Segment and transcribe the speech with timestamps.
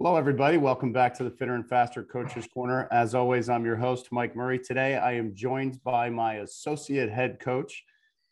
[0.00, 0.58] Hello, everybody.
[0.58, 2.86] Welcome back to the Fitter and Faster Coaches Corner.
[2.92, 4.56] As always, I'm your host, Mike Murray.
[4.56, 7.82] Today, I am joined by my associate head coach,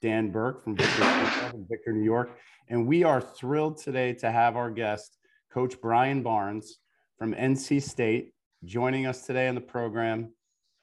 [0.00, 2.38] Dan Burke from Victor, New York.
[2.68, 5.18] And we are thrilled today to have our guest,
[5.52, 6.78] Coach Brian Barnes
[7.18, 8.32] from NC State,
[8.64, 10.32] joining us today on the program.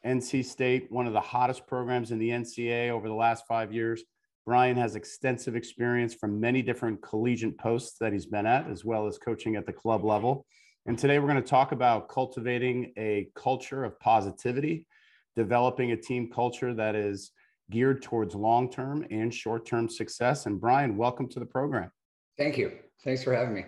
[0.05, 4.03] NC State, one of the hottest programs in the NCAA over the last five years.
[4.45, 9.07] Brian has extensive experience from many different collegiate posts that he's been at, as well
[9.07, 10.45] as coaching at the club level.
[10.85, 14.85] And today we're going to talk about cultivating a culture of positivity,
[15.33, 17.31] developing a team culture that is
[17.71, 20.45] geared towards long term and short term success.
[20.45, 21.89] And Brian, welcome to the program.
[22.37, 22.73] Thank you.
[23.01, 23.65] Thanks for having me.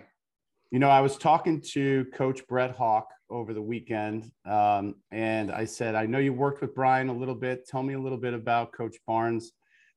[0.70, 5.64] You know, I was talking to Coach Brett Hawke over the weekend, um, and I
[5.64, 7.66] said, I know you worked with Brian a little bit.
[7.66, 9.52] Tell me a little bit about Coach Barnes.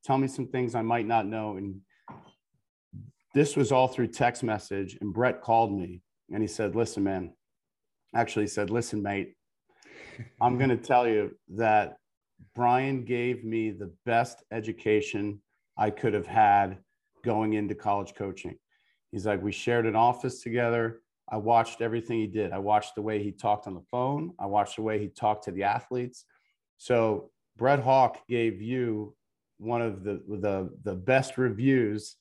[0.05, 1.57] Tell me some things I might not know.
[1.57, 1.81] And
[3.33, 4.97] this was all through text message.
[5.01, 6.01] And Brett called me
[6.31, 7.33] and he said, Listen, man,
[8.15, 9.33] actually, he said, Listen, mate,
[10.41, 11.97] I'm going to tell you that
[12.55, 15.41] Brian gave me the best education
[15.77, 16.79] I could have had
[17.23, 18.57] going into college coaching.
[19.11, 21.01] He's like, We shared an office together.
[21.31, 22.51] I watched everything he did.
[22.51, 24.33] I watched the way he talked on the phone.
[24.39, 26.25] I watched the way he talked to the athletes.
[26.77, 29.15] So Brett Hawke gave you
[29.57, 32.15] one of the the the best reviews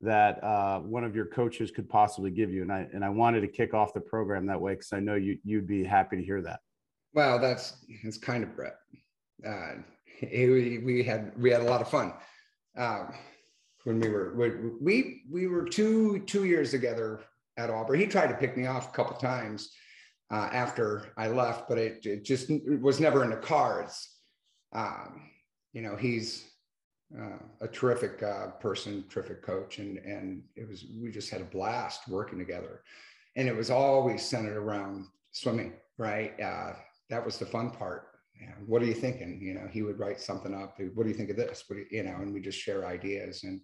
[0.00, 2.62] that uh, one of your coaches could possibly give you.
[2.62, 5.14] And I and I wanted to kick off the program that way because I know
[5.14, 6.60] you you'd be happy to hear that.
[7.14, 8.76] Well, that's it's kind of Brett.
[9.46, 9.74] Uh,
[10.22, 12.12] we, we had we had a lot of fun
[12.76, 13.14] um,
[13.84, 14.34] when we were
[14.80, 17.20] we we were two two years together
[17.56, 17.98] at Auburn.
[17.98, 19.70] He tried to pick me off a couple times
[20.30, 24.10] uh, after I left, but it, it just it was never in the cards.
[24.72, 25.30] Um,
[25.72, 26.44] you know, he's
[27.16, 31.44] uh, a terrific uh, person, terrific coach, and and it was we just had a
[31.44, 32.82] blast working together,
[33.36, 35.72] and it was always centered around swimming.
[35.96, 36.74] Right, uh,
[37.10, 38.08] that was the fun part.
[38.66, 39.40] what are you thinking?
[39.42, 40.78] You know, he would write something up.
[40.94, 41.64] What do you think of this?
[41.66, 42.16] What you, know?
[42.16, 43.60] And we just share ideas and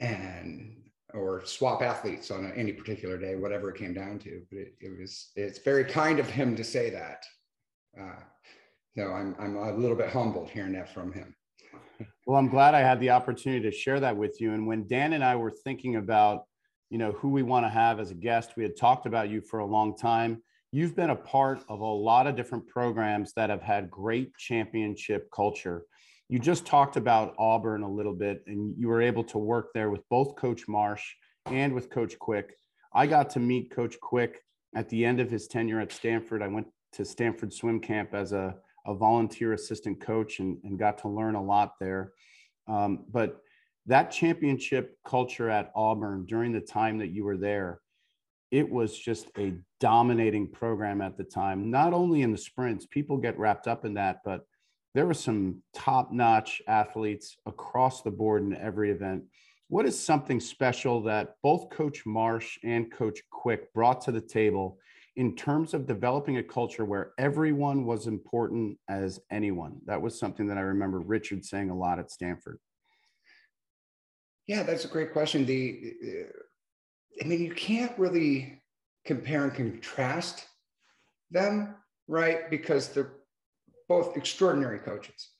[0.00, 0.76] and
[1.14, 4.42] or swap athletes on any particular day, whatever it came down to.
[4.50, 7.24] But it, it was it's very kind of him to say that.
[8.00, 11.34] Uh, I'm I'm a little bit humbled hearing that from him.
[12.26, 14.52] Well, I'm glad I had the opportunity to share that with you.
[14.52, 16.42] And when Dan and I were thinking about,
[16.90, 19.40] you know, who we want to have as a guest, we had talked about you
[19.40, 20.42] for a long time.
[20.72, 25.30] You've been a part of a lot of different programs that have had great championship
[25.32, 25.84] culture.
[26.28, 29.90] You just talked about Auburn a little bit, and you were able to work there
[29.90, 31.04] with both Coach Marsh
[31.46, 32.56] and with Coach Quick.
[32.92, 34.42] I got to meet Coach Quick
[34.74, 36.42] at the end of his tenure at Stanford.
[36.42, 40.98] I went to Stanford swim camp as a a volunteer assistant coach and, and got
[40.98, 42.12] to learn a lot there.
[42.68, 43.40] Um, but
[43.86, 47.80] that championship culture at Auburn during the time that you were there,
[48.50, 53.16] it was just a dominating program at the time, not only in the sprints, people
[53.16, 54.46] get wrapped up in that, but
[54.94, 59.24] there were some top notch athletes across the board in every event.
[59.68, 64.78] What is something special that both Coach Marsh and Coach Quick brought to the table
[65.16, 69.80] in terms of developing a culture where everyone was important as anyone.
[69.86, 72.58] That was something that I remember Richard saying a lot at Stanford.
[74.46, 75.46] Yeah, that's a great question.
[75.46, 75.94] The,
[77.20, 78.62] I mean, you can't really
[79.06, 80.46] compare and contrast
[81.30, 81.74] them,
[82.08, 82.50] right?
[82.50, 83.14] Because they're
[83.88, 85.30] both extraordinary coaches.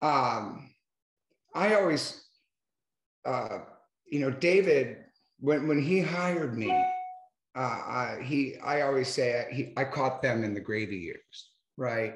[0.00, 0.70] Um,
[1.54, 2.22] I always,
[3.24, 3.58] uh,
[4.06, 4.98] you know, David,
[5.40, 6.72] when when he hired me,
[7.54, 12.14] uh, he, I always say he, I caught them in the gravy years, right?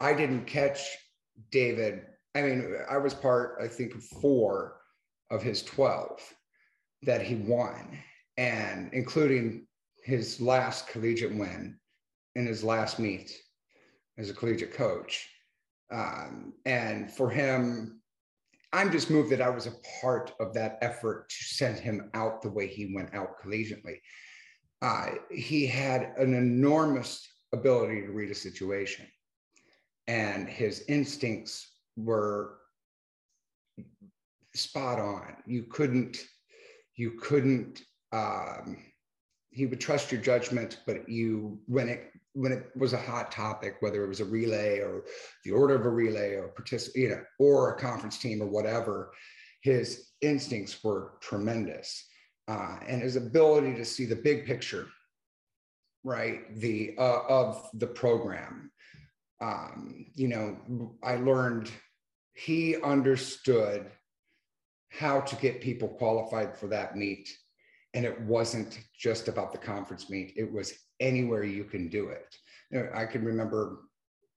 [0.00, 0.80] I didn't catch
[1.50, 2.02] David.
[2.34, 4.76] I mean, I was part, I think, of four
[5.30, 6.20] of his 12
[7.02, 7.98] that he won,
[8.36, 9.66] and including
[10.02, 11.78] his last collegiate win
[12.34, 13.30] in his last meet
[14.18, 15.28] as a collegiate coach.
[15.92, 18.00] Um, and for him,
[18.72, 22.40] I'm just moved that I was a part of that effort to send him out
[22.40, 23.98] the way he went out collegiately
[24.82, 29.06] uh, he had an enormous ability to read a situation,
[30.08, 32.58] and his instincts were
[34.54, 35.36] spot on.
[35.46, 36.18] You couldn't,
[36.96, 37.82] you couldn't.
[38.12, 38.76] Um,
[39.50, 43.76] he would trust your judgment, but you when it when it was a hot topic,
[43.80, 45.04] whether it was a relay or
[45.44, 49.12] the order of a relay or participate, you know, or a conference team or whatever,
[49.60, 52.08] his instincts were tremendous
[52.48, 54.88] uh, and his ability to see the big picture,
[56.04, 56.54] right?
[56.58, 58.70] The uh, of the program.
[59.40, 61.70] Um, you know, I learned
[62.34, 63.90] he understood
[64.90, 67.28] how to get people qualified for that meet
[67.94, 72.34] and it wasn't just about the conference meet, it was anywhere you can do it.
[72.70, 73.80] You know, I can remember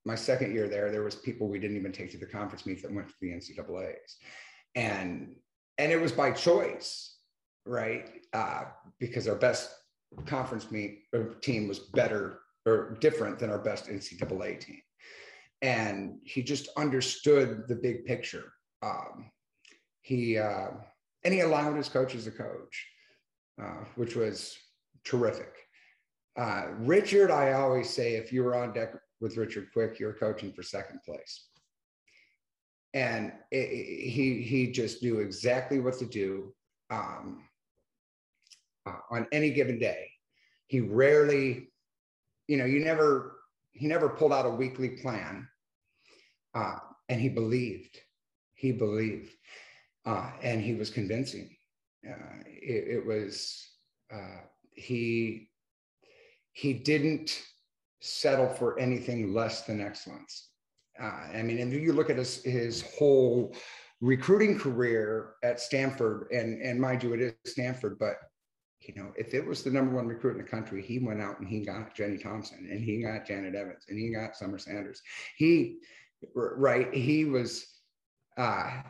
[0.06, 2.81] my second year there, there was people we didn't even take to the conference meet
[2.81, 4.18] that went to the NCAA's.
[4.75, 5.36] And
[5.78, 7.15] and it was by choice,
[7.66, 8.22] right?
[8.34, 8.66] Uh,
[9.00, 9.72] because our best
[10.26, 11.04] conference meet
[11.42, 14.82] team was better or different than our best NCAA team.
[15.62, 18.54] And he just understood the big picture.
[18.82, 19.32] Um,
[20.02, 20.70] he uh,
[21.24, 22.88] and he allowed his coaches to coach,
[23.62, 24.56] uh, which was
[25.04, 25.54] terrific.
[26.38, 30.52] Uh, Richard, I always say, if you were on deck with Richard Quick, you're coaching
[30.52, 31.48] for second place.
[32.94, 36.54] And it, it, he he just knew exactly what to do
[36.90, 37.44] um,
[38.86, 40.10] uh, on any given day.
[40.68, 41.72] He rarely,
[42.48, 43.34] you know, you never
[43.72, 45.48] he never pulled out a weekly plan,
[46.54, 46.78] uh,
[47.10, 48.00] and he believed,
[48.54, 49.32] he believed,
[50.06, 51.50] uh, and he was convincing.
[52.08, 53.68] Uh, it, it, was
[54.14, 54.42] uh,
[54.74, 55.50] he
[56.54, 57.42] he didn't
[58.02, 60.50] settle for anything less than excellence.
[61.02, 63.54] Uh, I mean, and you look at his his whole
[64.00, 68.16] recruiting career at Stanford, and and mind you, it is Stanford, but
[68.88, 71.40] you know, if it was the number one recruit in the country, he went out
[71.40, 75.02] and he got Jenny Thompson, and he got Janet Evans, and he got Summer Sanders.
[75.38, 75.80] He,
[76.36, 77.66] right, he was
[78.38, 78.82] uh,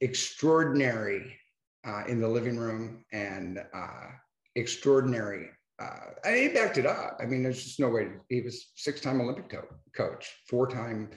[0.00, 1.36] extraordinary
[1.84, 4.08] uh, in the living room and uh,
[4.54, 5.48] extraordinary
[5.82, 7.18] uh, and he backed it up.
[7.20, 8.04] I mean, there's just no way.
[8.04, 9.62] To, he was six-time Olympic to-
[9.96, 11.10] coach, four-time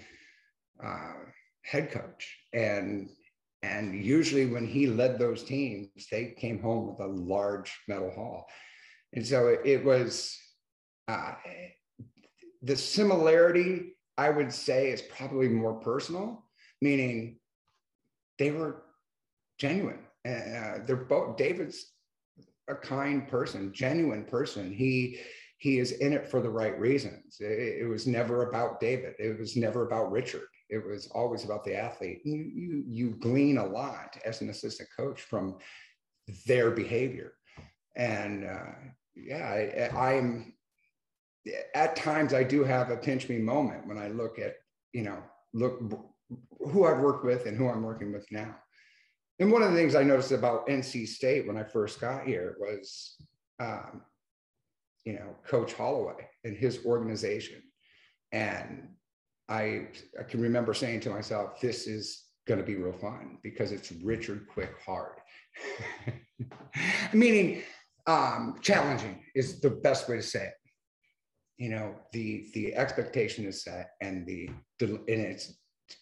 [0.83, 1.13] uh,
[1.61, 3.09] head coach, and
[3.65, 8.45] and usually when he led those teams, they came home with a large medal haul.
[9.13, 10.37] And so it, it was
[11.07, 11.33] uh,
[12.61, 13.95] the similarity.
[14.17, 16.45] I would say is probably more personal,
[16.81, 17.39] meaning
[18.39, 18.83] they were
[19.57, 19.99] genuine.
[20.25, 21.91] Uh, they're both David's
[22.67, 24.73] a kind person, genuine person.
[24.73, 25.19] He
[25.57, 27.37] he is in it for the right reasons.
[27.39, 29.15] It, it, was never about David.
[29.19, 30.47] It was never about Richard.
[30.69, 32.21] It was always about the athlete.
[32.23, 35.57] You, you you glean a lot as an assistant coach from
[36.47, 37.33] their behavior,
[37.95, 38.73] and uh,
[39.15, 40.53] yeah, I, I'm
[41.75, 44.55] at times I do have a pinch me moment when I look at
[44.93, 45.21] you know
[45.53, 45.79] look
[46.71, 48.55] who I've worked with and who I'm working with now
[49.39, 52.55] and one of the things I noticed about NC State when I first got here
[52.59, 53.15] was,
[53.59, 54.01] um,
[55.03, 57.61] you know, Coach Holloway and his organization.
[58.31, 58.89] And
[59.49, 59.87] I,
[60.19, 63.91] I can remember saying to myself, this is going to be real fun because it's
[63.91, 65.19] Richard Quick hard.
[67.13, 67.63] Meaning,
[68.07, 70.53] um, challenging is the best way to say it.
[71.57, 74.49] You know, the the expectation is set, and the
[74.81, 75.53] and it's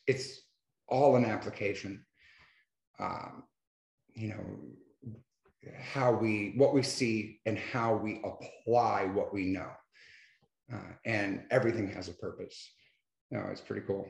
[0.07, 0.41] it's
[0.87, 2.03] all an application
[2.99, 3.43] um,
[4.13, 9.69] you know, how we, what we see and how we apply what we know.
[10.73, 12.71] Uh, and everything has a purpose.
[13.33, 14.07] No, it's pretty cool.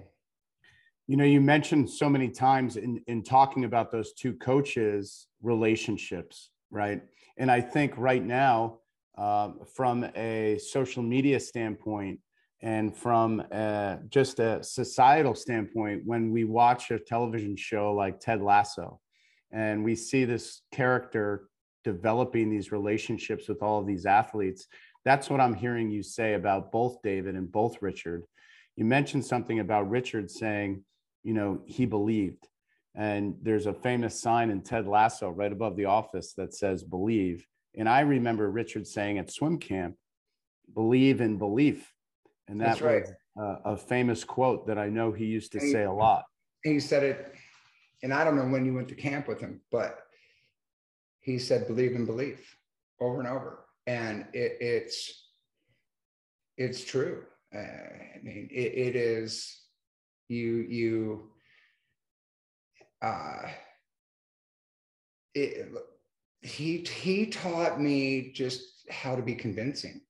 [1.07, 6.49] You know, you mentioned so many times in, in talking about those two coaches' relationships,
[6.71, 7.01] right?
[7.37, 8.79] And I think right now,
[9.17, 12.19] uh, from a social media standpoint,
[12.61, 18.41] and from a, just a societal standpoint, when we watch a television show like Ted
[18.41, 18.99] Lasso,
[19.51, 21.47] and we see this character
[21.85, 24.67] developing these relationships with all of these athletes,
[25.05, 28.23] that's what I'm hearing you say about both David and both Richard.
[28.75, 30.83] You mentioned something about Richard saying,
[31.23, 32.47] you know, he believed.
[32.95, 37.45] And there's a famous sign in Ted Lasso right above the office that says believe.
[37.75, 39.95] And I remember Richard saying at swim camp,
[40.73, 41.93] believe in belief
[42.47, 43.01] and that That's right.
[43.35, 46.25] was a, a famous quote that I know he used to and say a lot.
[46.63, 47.33] He said it,
[48.01, 49.99] and I don't know when you went to camp with him, but
[51.19, 52.57] he said, believe in belief
[52.99, 53.65] over and over.
[53.87, 55.29] And it, it's,
[56.57, 57.23] it's true.
[57.55, 59.61] Uh, I mean, it, it is,
[60.27, 61.29] you, you,
[63.01, 63.43] uh,
[65.35, 65.71] it,
[66.41, 70.01] he, he taught me just how to be convincing.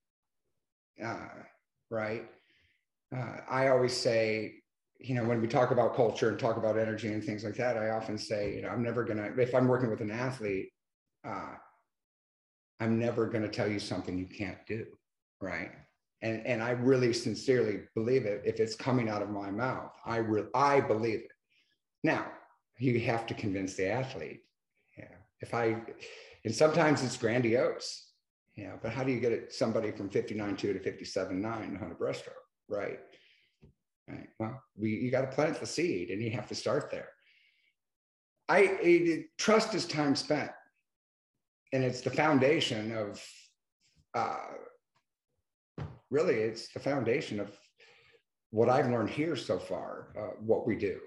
[1.04, 1.28] Uh,
[1.90, 2.24] right?
[3.14, 4.56] Uh, I always say,
[4.98, 7.76] you know, when we talk about culture and talk about energy and things like that,
[7.76, 10.70] I often say, you know, I'm never to, if I'm working with an athlete,
[11.26, 11.54] uh,
[12.80, 14.86] I'm never going to tell you something you can't do.
[15.40, 15.70] Right.
[16.24, 18.40] And, and I really sincerely believe it.
[18.46, 21.32] If it's coming out of my mouth, I re- I believe it.
[22.02, 22.26] Now,
[22.78, 24.40] you have to convince the athlete.
[24.96, 25.14] Yeah.
[25.42, 25.82] If I,
[26.44, 28.08] and sometimes it's grandiose.
[28.56, 32.32] Yeah, but how do you get it somebody from 59.2 to 57.9 on a breaststroke,
[32.68, 33.00] right?
[34.08, 34.28] Right.
[34.38, 37.08] Well, we you got to plant the seed, and you have to start there.
[38.48, 40.50] I, I trust is time spent,
[41.72, 43.26] and it's the foundation of
[44.14, 44.36] uh,
[46.14, 47.50] really it's the foundation of
[48.50, 51.00] what I've learned here so far, uh, what we do.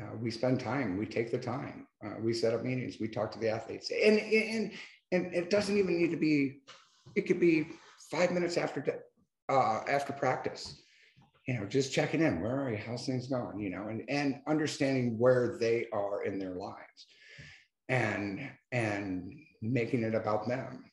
[0.00, 3.30] Uh, we spend time, we take the time, uh, we set up meetings, we talk
[3.32, 4.72] to the athletes, and and
[5.12, 6.62] and it doesn't even need to be.
[7.16, 7.68] It could be
[8.10, 8.80] five minutes after
[9.48, 10.80] uh, after practice.
[11.46, 12.40] You know, just checking in.
[12.40, 12.78] Where are you?
[12.78, 13.58] How's things going?
[13.58, 17.00] You know, and and understanding where they are in their lives,
[17.88, 20.84] and and making it about them.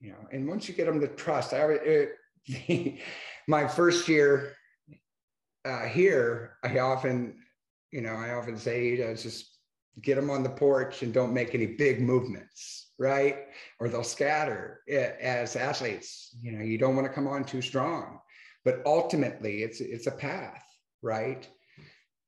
[0.00, 2.12] You know, and once you get them to trust, I it,
[3.48, 4.54] my first year
[5.64, 7.36] uh, here, I often,
[7.90, 9.58] you know, I often say, you know, just
[10.02, 13.46] get them on the porch and don't make any big movements, right?
[13.80, 16.36] Or they'll scatter as athletes.
[16.40, 18.20] You know, you don't want to come on too strong,
[18.64, 20.64] but ultimately, it's it's a path,
[21.02, 21.48] right?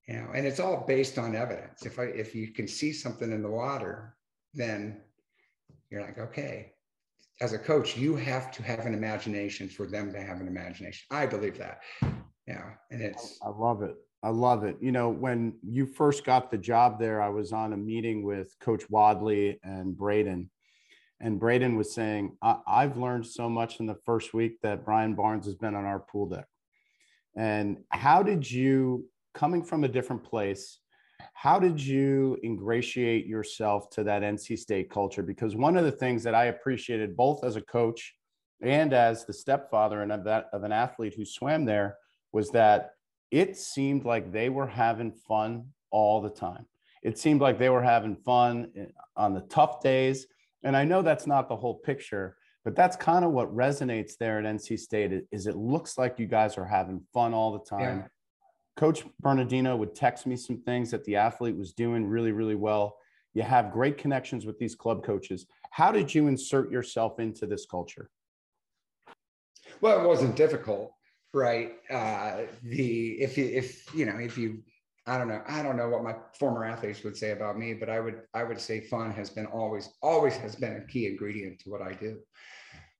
[0.09, 1.87] You know, and it's all based on evidence.
[1.87, 4.17] If I if you can see something in the water,
[4.55, 5.02] then
[5.90, 6.73] you're like, okay.
[7.40, 11.06] As a coach, you have to have an imagination for them to have an imagination.
[11.11, 11.80] I believe that.
[12.47, 13.97] Yeah and it's i love it.
[14.23, 14.76] I love it.
[14.80, 18.54] You know when you first got the job there i was on a meeting with
[18.61, 20.50] coach wadley and braden
[21.20, 25.47] and braden was saying i've learned so much in the first week that brian barnes
[25.47, 26.47] has been on our pool deck.
[27.37, 30.78] And how did you coming from a different place
[31.34, 36.22] how did you ingratiate yourself to that nc state culture because one of the things
[36.22, 38.14] that i appreciated both as a coach
[38.62, 41.96] and as the stepfather and of that of an athlete who swam there
[42.32, 42.90] was that
[43.30, 46.66] it seemed like they were having fun all the time.
[47.02, 50.26] It seemed like they were having fun eh, on the tough days.
[50.62, 54.38] And I know that's not the whole picture, but that's kind of what resonates there
[54.38, 57.99] at NC State is it looks like you guys are having fun all the time.
[57.99, 58.06] Yeah.
[58.80, 62.96] Coach Bernardino would text me some things that the athlete was doing really, really well.
[63.34, 65.46] You have great connections with these club coaches.
[65.70, 68.10] How did you insert yourself into this culture?
[69.80, 70.92] Well, it wasn't difficult
[71.32, 71.72] right?
[71.90, 74.62] Uh, the if you if you know if you
[75.06, 77.88] I don't know I don't know what my former athletes would say about me, but
[77.88, 81.60] I would I would say fun has been always always has been a key ingredient
[81.60, 82.18] to what I do,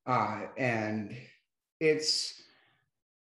[0.05, 1.15] uh, and
[1.79, 2.41] it's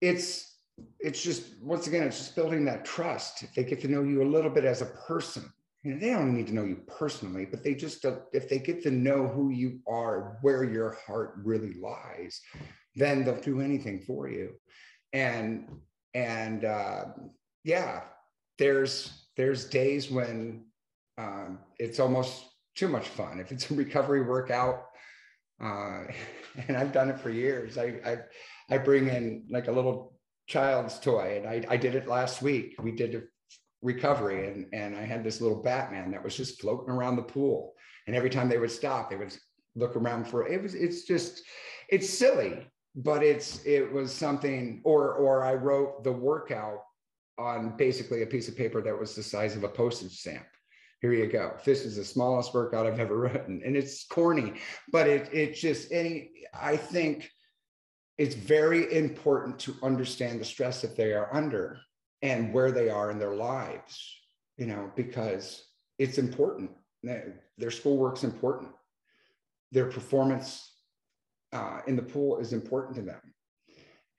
[0.02, 0.51] it's
[1.00, 3.44] it's just once again it's just building that trust.
[3.44, 5.52] If they get to know you a little bit as a person,
[5.84, 8.84] you know, they don't need to know you personally, but they just if they get
[8.84, 12.42] to know who you are, where your heart really lies,
[12.96, 14.54] then they'll do anything for you
[15.14, 15.68] and
[16.14, 17.06] and uh,
[17.64, 18.02] yeah
[18.58, 20.66] there's there's days when
[21.18, 22.46] um, it's almost
[22.76, 24.86] too much fun if it's a recovery workout
[25.62, 26.04] uh,
[26.68, 28.18] and i've done it for years I, I
[28.70, 30.11] i bring in like a little
[30.52, 32.76] child's toy and i, I did it last week.
[32.78, 33.22] We did a
[33.82, 37.74] recovery and and i had this little batman that was just floating around the pool.
[38.08, 39.36] And every time they would stop they would
[39.76, 41.44] look around for it was it's just
[41.90, 46.80] it's silly but it's it was something or or i wrote the workout
[47.38, 50.46] on basically a piece of paper that was the size of a postage stamp.
[51.02, 51.56] Here you go.
[51.66, 54.54] This is the smallest workout i've ever written and it's corny
[54.92, 57.32] but it it just any i think
[58.22, 61.80] it's very important to understand the stress that they are under
[62.22, 63.94] and where they are in their lives
[64.58, 65.66] you know because
[65.98, 66.70] it's important
[67.04, 68.72] their schoolwork's important
[69.72, 70.72] their performance
[71.54, 73.22] uh, in the pool is important to them.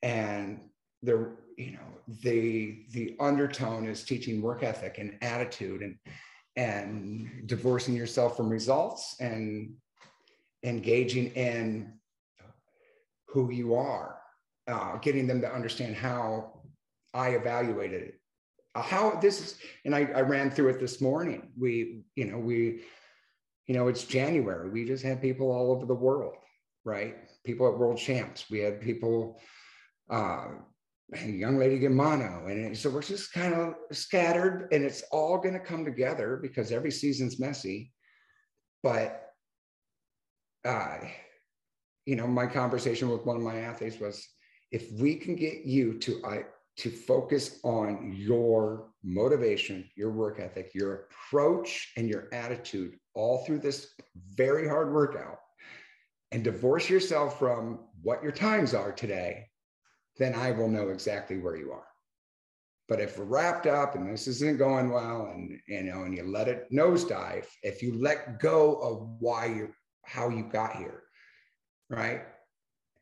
[0.02, 0.60] And
[1.02, 5.96] the you know the the undertone is teaching work ethic and attitude and
[6.56, 9.74] and divorcing yourself from results and
[10.64, 11.92] engaging in
[13.32, 14.18] who you are,
[14.68, 16.60] uh, getting them to understand how
[17.14, 18.20] I evaluated it,
[18.74, 21.52] uh, how this is, and I, I ran through it this morning.
[21.58, 22.82] We, you know, we,
[23.66, 24.68] you know, it's January.
[24.70, 26.34] We just had people all over the world
[26.84, 27.16] right?
[27.44, 28.46] People at World Champs.
[28.50, 29.40] We had people,
[30.10, 30.46] uh,
[31.26, 32.46] young lady get mono.
[32.46, 36.72] And so we're just kind of scattered and it's all going to come together because
[36.72, 37.92] every season's messy.
[38.82, 39.28] But,
[40.64, 40.98] uh,
[42.06, 44.26] you know, my conversation with one of my athletes was
[44.70, 46.44] if we can get you to, I,
[46.78, 53.58] to focus on your motivation, your work ethic, your approach, and your attitude all through
[53.58, 53.94] this
[54.34, 55.38] very hard workout,
[56.32, 59.46] and divorce yourself from what your times are today,
[60.18, 61.86] then I will know exactly where you are.
[62.88, 66.24] But if we're wrapped up and this isn't going well and you know, and you
[66.24, 69.72] let it nosedive, if you let go of why you
[70.04, 71.02] how you got here,
[71.92, 72.22] right?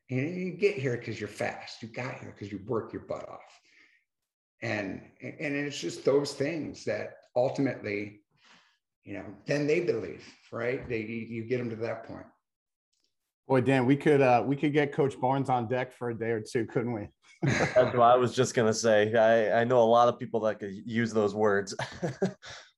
[0.09, 1.81] And you get here because you're fast.
[1.81, 3.59] You got here because you work your butt off.
[4.61, 8.21] And and it's just those things that ultimately
[9.03, 10.87] you know, then they believe, right?
[10.87, 12.25] They you get them to that point.
[13.47, 16.29] Boy, Dan, we could uh, we could get Coach Barnes on deck for a day
[16.29, 17.09] or two, couldn't we?
[17.43, 19.15] That's what I was just gonna say.
[19.15, 21.75] I I know a lot of people that could use those words.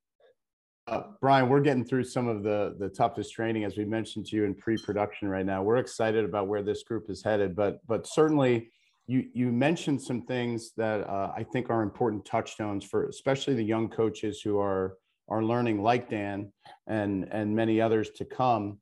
[0.88, 4.36] uh, Brian, we're getting through some of the the toughest training, as we mentioned to
[4.36, 5.64] you in pre-production right now.
[5.64, 8.70] We're excited about where this group is headed, but but certainly
[9.08, 13.64] you you mentioned some things that uh, I think are important touchstones for especially the
[13.64, 14.98] young coaches who are
[15.30, 16.52] are learning, like Dan
[16.88, 18.80] and and many others to come.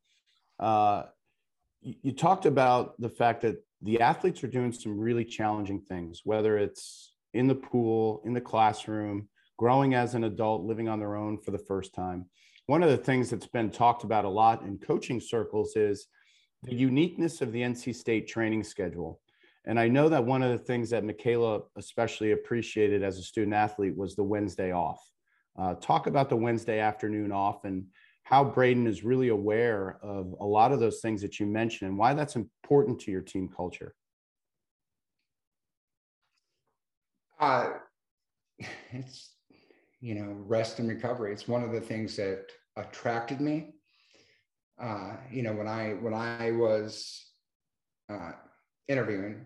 [0.59, 1.03] Uh,
[1.81, 6.21] you, you talked about the fact that the athletes are doing some really challenging things,
[6.23, 9.27] whether it's in the pool, in the classroom,
[9.61, 12.25] growing as an adult, living on their own for the first time.
[12.65, 16.07] One of the things that's been talked about a lot in coaching circles is
[16.63, 19.21] the uniqueness of the NC State training schedule.
[19.65, 23.53] And I know that one of the things that Michaela especially appreciated as a student
[23.53, 24.99] athlete was the Wednesday off.
[25.55, 27.85] Uh, talk about the Wednesday afternoon off and
[28.23, 31.99] how Braden is really aware of a lot of those things that you mentioned and
[31.99, 33.93] why that's important to your team culture.
[37.39, 37.73] Uh,
[38.91, 39.30] it's,
[40.01, 41.31] you know, rest and recovery.
[41.31, 43.75] It's one of the things that attracted me.
[44.81, 47.23] Uh, you know, when I when I was
[48.11, 48.31] uh,
[48.87, 49.45] interviewing,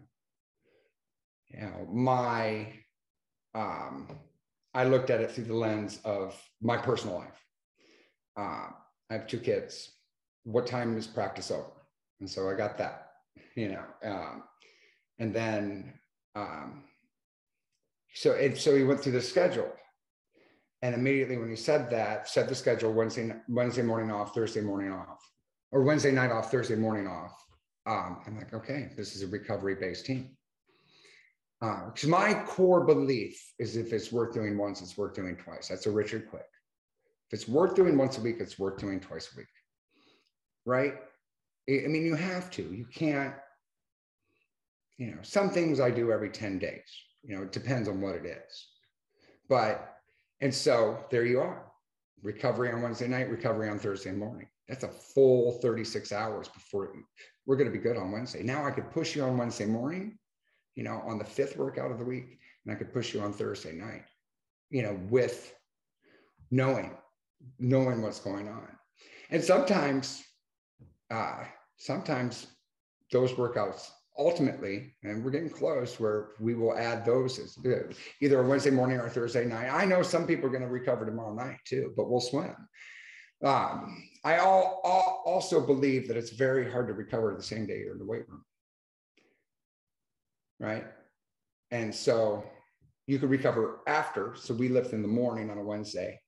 [1.49, 2.73] you know, my
[3.53, 4.07] um,
[4.73, 7.45] I looked at it through the lens of my personal life
[8.37, 8.67] uh,
[9.09, 9.91] I have two kids.
[10.43, 11.71] What time is practice over?
[12.19, 13.11] And so I got that,
[13.55, 13.83] you know.
[14.03, 14.43] Um,
[15.19, 15.93] and then,
[16.35, 16.83] um,
[18.13, 19.71] so it, so he went through the schedule,
[20.85, 24.91] and immediately when he said that, set the schedule Wednesday Wednesday morning off, Thursday morning
[24.91, 25.17] off,
[25.71, 27.43] or Wednesday night off, Thursday morning off.
[27.87, 30.37] Um, I'm like, okay, this is a recovery based team.
[31.59, 35.69] Because uh, my core belief is if it's worth doing once, it's worth doing twice.
[35.69, 36.45] That's a Richard Quick.
[37.31, 39.47] If it's worth doing once a week, it's worth doing twice a week.
[40.67, 40.93] Right?
[41.67, 42.61] I mean, you have to.
[42.61, 43.33] You can't,
[44.99, 46.85] you know, some things I do every 10 days.
[47.23, 48.67] You know, it depends on what it is.
[49.49, 49.94] But,
[50.41, 51.63] and so there you are
[52.21, 54.47] recovery on Wednesday night, recovery on Thursday morning.
[54.67, 56.91] That's a full 36 hours before
[57.45, 58.41] we're going to be good on Wednesday.
[58.41, 60.17] Now I could push you on Wednesday morning,
[60.75, 63.31] you know, on the fifth workout of the week, and I could push you on
[63.31, 64.05] Thursday night,
[64.71, 65.53] you know, with
[66.49, 66.91] knowing
[67.59, 68.67] knowing what's going on.
[69.29, 70.23] And sometimes,
[71.11, 71.43] uh,
[71.77, 72.47] sometimes
[73.11, 77.57] those workouts ultimately, and we're getting close where we will add those as
[78.21, 79.69] either a Wednesday morning or Thursday night.
[79.69, 82.55] I know some people are going to recover tomorrow night too, but we'll swim.
[83.43, 87.79] Um, I all, all also believe that it's very hard to recover the same day
[87.79, 88.43] you're in the weight room.
[90.59, 90.85] Right.
[91.71, 92.43] And so
[93.07, 94.33] you could recover after.
[94.35, 96.19] So we lift in the morning on a Wednesday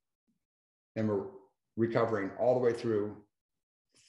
[0.96, 1.26] and we're
[1.76, 3.16] recovering all the way through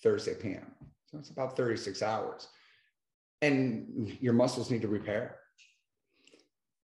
[0.03, 0.71] Thursday PM.
[1.05, 2.47] So it's about 36 hours.
[3.41, 5.37] And your muscles need to repair.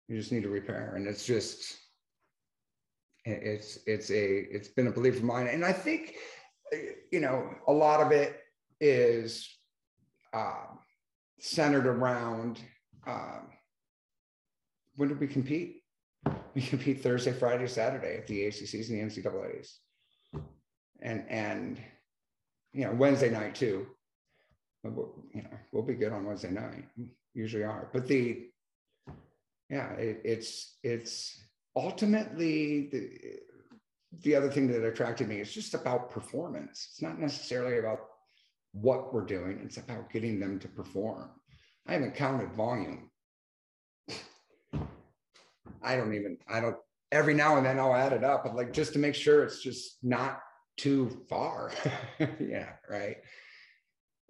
[0.09, 0.95] You just need to repair.
[0.97, 1.77] And it's just,
[3.25, 5.49] it's, it's a, it's been a belief of mine.
[5.49, 6.15] And I think,
[7.13, 8.41] you know, a lot of it
[8.81, 9.49] is
[10.33, 10.67] uh,
[11.39, 12.61] centered around
[13.07, 13.49] um,
[14.97, 15.83] when did we compete?
[16.55, 19.79] We compete Thursday, Friday, Saturday at the ACCs and the NCAAs
[21.01, 21.79] and and
[22.73, 23.87] you know Wednesday night too.
[24.95, 26.85] We'll, you know we'll be good on Wednesday night.
[27.35, 28.49] Usually are, but the
[29.71, 31.41] yeah it, it's it's
[31.77, 33.41] ultimately the
[34.23, 36.89] the other thing that attracted me is just about performance.
[36.91, 38.01] It's not necessarily about
[38.73, 39.61] what we're doing.
[39.65, 41.31] It's about getting them to perform.
[41.87, 43.11] I haven't counted volume.
[45.83, 46.77] I don't even, I don't,
[47.13, 49.63] every now and then I'll add it up, but like just to make sure it's
[49.63, 50.41] just not
[50.77, 51.71] too far.
[52.41, 53.19] yeah, right.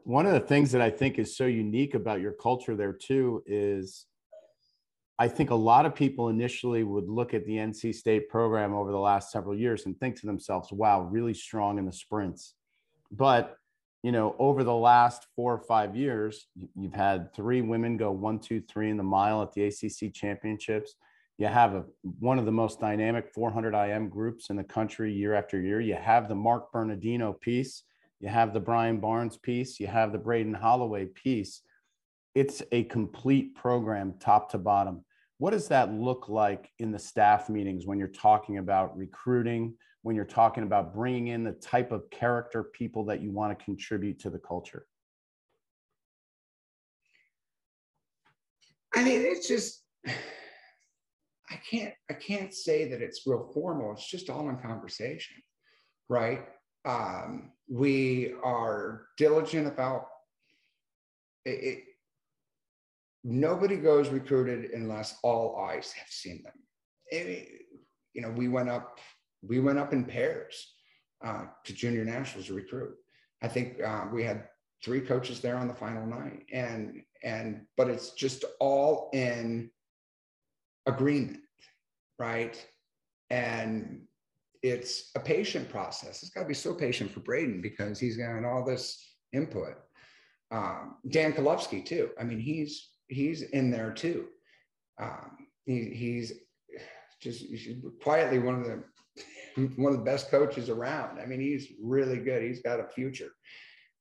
[0.09, 3.43] One of the things that I think is so unique about your culture there too
[3.45, 4.07] is
[5.19, 8.91] I think a lot of people initially would look at the NC State program over
[8.91, 12.55] the last several years and think to themselves, wow, really strong in the sprints.
[13.13, 13.59] But,
[14.03, 18.39] you know, over the last four or five years, you've had three women go one,
[18.39, 20.95] two, three in the mile at the ACC championships.
[21.37, 21.85] You have a,
[22.19, 25.83] one of the most dynamic 400 IM groups in the country year after year.
[25.83, 27.83] You have the Mark Bernardino piece.
[28.21, 29.79] You have the Brian Barnes piece.
[29.79, 31.63] You have the Braden Holloway piece.
[32.35, 35.05] It's a complete program, top to bottom.
[35.39, 40.17] What does that look like in the staff meetings when you're talking about recruiting, when
[40.17, 44.19] you're talking about bringing in the type of character people that you want to contribute
[44.21, 44.87] to the culture?
[48.95, 53.93] I mean, it's just I can't I can't say that it's real formal.
[53.93, 55.37] It's just all in conversation,
[56.09, 56.41] right?
[56.89, 60.07] Um, we are diligent about
[61.45, 61.85] it, it,
[63.25, 66.55] nobody goes recruited unless all eyes have seen them.
[67.11, 67.49] It,
[68.15, 68.99] you know, we went up,
[69.43, 70.73] we went up in pairs
[71.25, 72.95] uh, to junior nationals to recruit.
[73.43, 74.49] I think uh, we had
[74.83, 79.71] three coaches there on the final night, and and but it's just all in
[80.87, 81.41] agreement,
[82.19, 82.65] right?
[83.31, 84.08] And
[84.63, 86.23] it's a patient process.
[86.23, 89.75] It's got to be so patient for Braden because he's got all this input.
[90.51, 92.11] Um, Dan Kolowski too.
[92.19, 94.27] I mean, he's he's in there too.
[95.01, 96.33] Um, he, he's
[97.21, 98.83] just he's quietly one of the
[99.77, 101.19] one of the best coaches around.
[101.21, 102.43] I mean, he's really good.
[102.43, 103.31] He's got a future.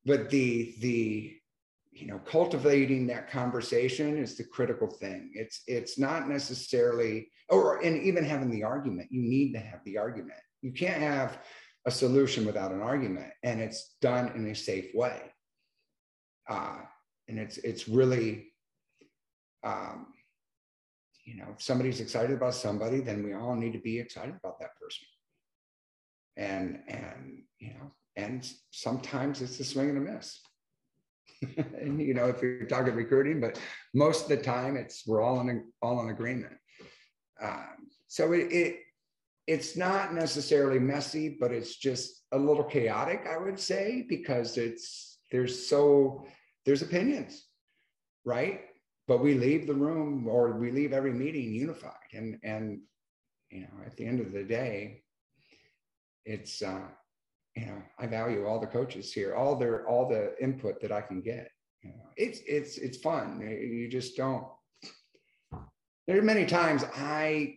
[0.06, 1.36] But the the
[1.92, 5.32] you know cultivating that conversation is the critical thing.
[5.34, 9.12] It's it's not necessarily or and even having the argument.
[9.12, 11.40] You need to have the argument you can't have
[11.86, 15.22] a solution without an argument, and it's done in a safe way.
[16.50, 16.80] Uh,
[17.30, 18.48] and it's it's really,
[19.64, 20.08] um,
[21.24, 24.60] you know, if somebody's excited about somebody, then we all need to be excited about
[24.60, 25.08] that person.
[26.36, 30.42] And and you know, and sometimes it's a swing and a miss.
[31.82, 33.58] and you know, if you're talking recruiting, but
[33.94, 36.58] most of the time it's we're all in all in agreement.
[37.42, 38.80] Um, so it, it
[39.48, 45.20] it's not necessarily messy, but it's just a little chaotic, I would say, because it's
[45.32, 46.26] there's so
[46.66, 47.46] there's opinions,
[48.26, 48.62] right?
[49.08, 51.94] But we leave the room or we leave every meeting unified.
[52.14, 52.82] And and
[53.50, 55.04] you know, at the end of the day,
[56.26, 56.82] it's uh,
[57.56, 61.02] you know, I value all the coaches here, all their all the input that I
[61.02, 61.50] can get.
[61.84, 63.40] You know, it's it's it's fun.
[63.40, 64.46] You just don't.
[66.06, 67.56] There are many times I,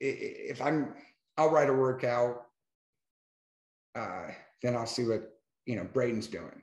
[0.00, 0.94] if I'm
[1.38, 2.42] I'll write a workout.
[3.94, 4.28] Uh,
[4.62, 5.30] then I'll see what
[5.66, 6.62] you know Braden's doing.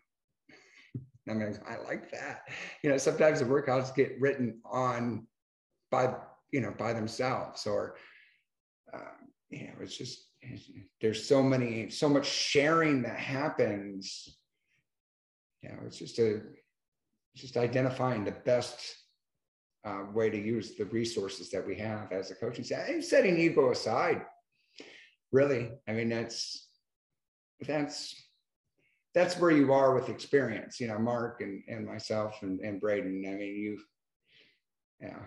[1.30, 2.48] I mean, I like that.
[2.84, 5.28] You know, sometimes the workouts get written on
[5.92, 6.16] by
[6.52, 7.96] you know by themselves, or
[8.94, 10.26] um, you know, it's just
[11.02, 14.38] there's so many, so much sharing that happens.
[15.62, 16.42] You know, it's just a
[17.36, 18.96] just identifying the best
[19.86, 23.40] uh, way to use the resources that we have as a coaching staff and setting
[23.40, 24.24] ego aside
[25.34, 25.72] really?
[25.88, 26.70] I mean that's
[27.68, 28.16] that's
[29.14, 33.26] that's where you are with experience you know mark and and myself and, and braden.
[33.28, 33.80] I mean you
[35.02, 35.20] yeah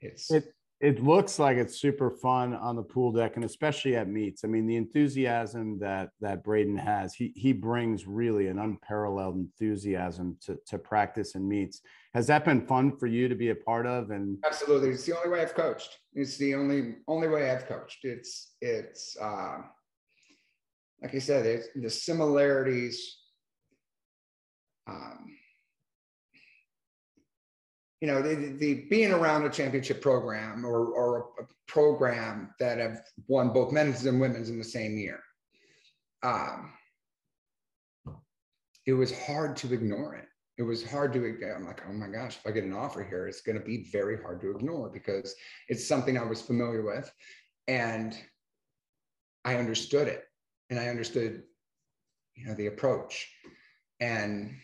[0.00, 4.08] it's it it looks like it's super fun on the pool deck and especially at
[4.08, 4.44] meets.
[4.44, 10.36] I mean, the enthusiasm that that Braden has, he he brings really an unparalleled enthusiasm
[10.42, 11.80] to to practice and meets.
[12.14, 14.10] Has that been fun for you to be a part of?
[14.10, 15.98] And absolutely, it's the only way I've coached.
[16.14, 18.04] It's the only only way I've coached.
[18.04, 19.58] It's it's uh,
[21.02, 23.16] like I said, it's the similarities.
[24.88, 25.37] Um,
[28.00, 33.02] you know, the, the, being around a championship program or, or a, program that have
[33.26, 35.20] won both men's and women's in the same year,
[36.22, 36.72] um,
[38.86, 40.26] it was hard to ignore it.
[40.56, 41.18] It was hard to,
[41.54, 43.88] I'm like, oh my gosh, if I get an offer here, it's going to be
[43.92, 45.34] very hard to ignore because
[45.68, 47.12] it's something I was familiar with
[47.68, 48.16] and
[49.44, 50.24] I understood it
[50.70, 51.42] and I understood,
[52.34, 53.28] you know, the approach.
[54.00, 54.56] And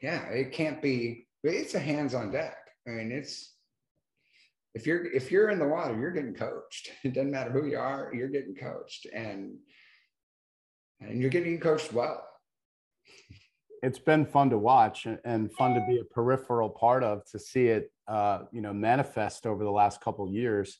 [0.00, 2.56] yeah, it can't be it's a hands on deck.
[2.86, 3.54] I mean, it's
[4.74, 6.90] if you're if you're in the water, you're getting coached.
[7.04, 9.56] It doesn't matter who you are, you're getting coached, and
[11.00, 12.26] and you're getting coached well.
[13.82, 17.68] It's been fun to watch and fun to be a peripheral part of to see
[17.68, 20.76] it, uh, you know, manifest over the last couple years.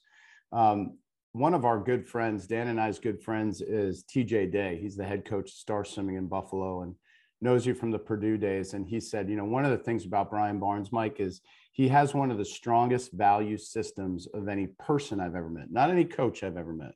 [0.52, 0.98] Um,
[1.32, 4.78] one of our good friends, Dan and I's good friends, is TJ Day.
[4.82, 6.94] He's the head coach of Star Swimming in Buffalo, and
[7.40, 8.74] knows you from the Purdue days.
[8.74, 11.40] And he said, you know, one of the things about Brian Barnes, Mike, is
[11.72, 15.90] he has one of the strongest value systems of any person I've ever met, not
[15.90, 16.92] any coach I've ever met.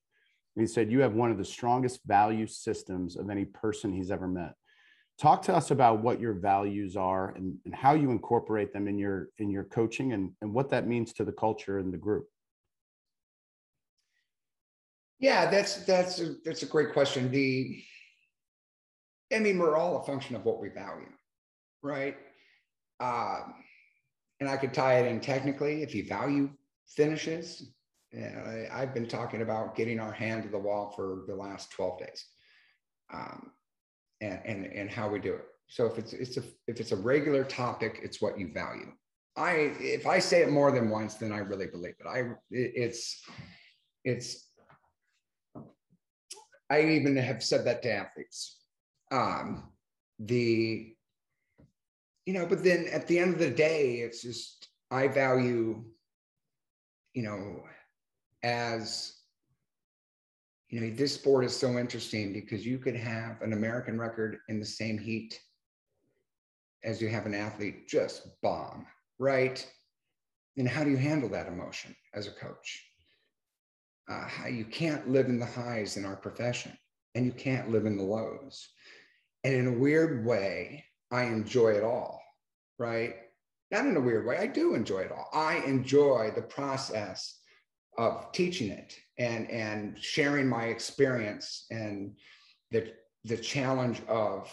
[0.56, 4.28] he said, you have one of the strongest value systems of any person he's ever
[4.28, 4.54] met.
[5.16, 8.98] Talk to us about what your values are and, and how you incorporate them in
[8.98, 12.26] your in your coaching and, and what that means to the culture and the group.
[15.20, 17.30] Yeah, that's that's a, that's a great question.
[17.30, 17.80] The
[19.34, 21.10] I mean, we're all a function of what we value,
[21.82, 22.16] right?
[23.00, 23.54] Um,
[24.40, 26.50] and I could tie it in technically if you value
[26.88, 27.72] finishes.
[28.14, 31.98] I, I've been talking about getting our hand to the wall for the last 12
[31.98, 32.26] days
[33.12, 33.50] um,
[34.20, 35.46] and, and, and how we do it.
[35.66, 38.92] So if it's, it's a, if it's a regular topic, it's what you value.
[39.36, 42.06] I, if I say it more than once, then I really believe it.
[42.06, 42.18] I,
[42.50, 43.24] it, it's,
[44.04, 44.48] it's
[46.70, 48.63] I even have said that to athletes.
[49.10, 49.70] Um,
[50.18, 50.94] the,
[52.26, 55.84] you know, but then at the end of the day, it's just, I value,
[57.14, 57.62] you know,
[58.42, 59.14] as,
[60.68, 64.60] you know, this sport is so interesting because you could have an American record in
[64.60, 65.38] the same heat
[66.84, 68.86] as you have an athlete just bomb,
[69.18, 69.66] right?
[70.56, 72.84] And how do you handle that emotion as a coach?
[74.08, 76.76] Uh, you can't live in the highs in our profession
[77.14, 78.68] and you can't live in the lows.
[79.44, 82.20] And in a weird way, I enjoy it all,
[82.78, 83.14] right?
[83.70, 85.28] Not in a weird way, I do enjoy it all.
[85.32, 87.40] I enjoy the process
[87.98, 92.16] of teaching it and, and sharing my experience and
[92.70, 92.92] the,
[93.24, 94.50] the challenge of,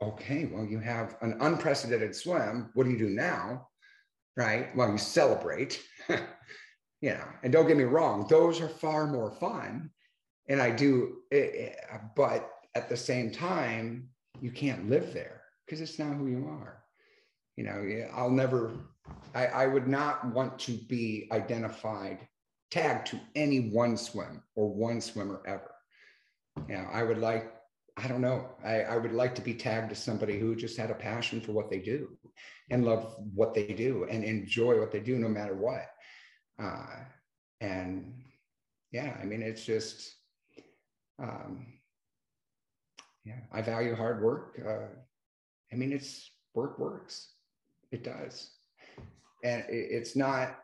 [0.00, 2.70] okay, well, you have an unprecedented swim.
[2.74, 3.68] What do you do now?
[4.36, 4.74] Right?
[4.76, 9.90] Well, you celebrate, you know, and don't get me wrong, those are far more fun.
[10.48, 14.08] And I do, it, eh, eh, but at the same time,
[14.40, 16.82] you can't live there because it's not who you are.
[17.56, 18.72] You know, I'll never,
[19.34, 22.26] I, I would not want to be identified,
[22.70, 25.70] tagged to any one swim or one swimmer ever.
[26.68, 27.52] You know, I would like,
[27.96, 30.90] I don't know, I, I would like to be tagged as somebody who just had
[30.90, 32.16] a passion for what they do
[32.70, 35.90] and love what they do and enjoy what they do no matter what.
[36.58, 37.04] Uh,
[37.60, 38.14] and
[38.92, 40.14] yeah, I mean, it's just,
[41.18, 41.66] um,
[43.24, 44.60] yeah, I value hard work.
[44.66, 44.88] Uh,
[45.72, 47.34] I mean, it's work works.
[47.90, 48.50] It does.
[49.44, 50.58] And it, it's not,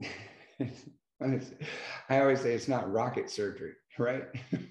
[1.20, 4.24] I always say it's not rocket surgery, right?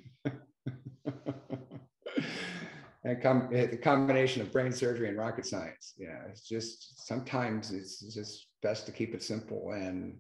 [3.04, 5.94] and com- the combination of brain surgery and rocket science.
[5.98, 10.18] Yeah, it's just sometimes it's just best to keep it simple, and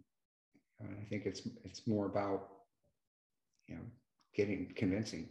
[0.81, 2.49] I think it's it's more about
[3.67, 3.81] you know
[4.35, 5.29] getting convincing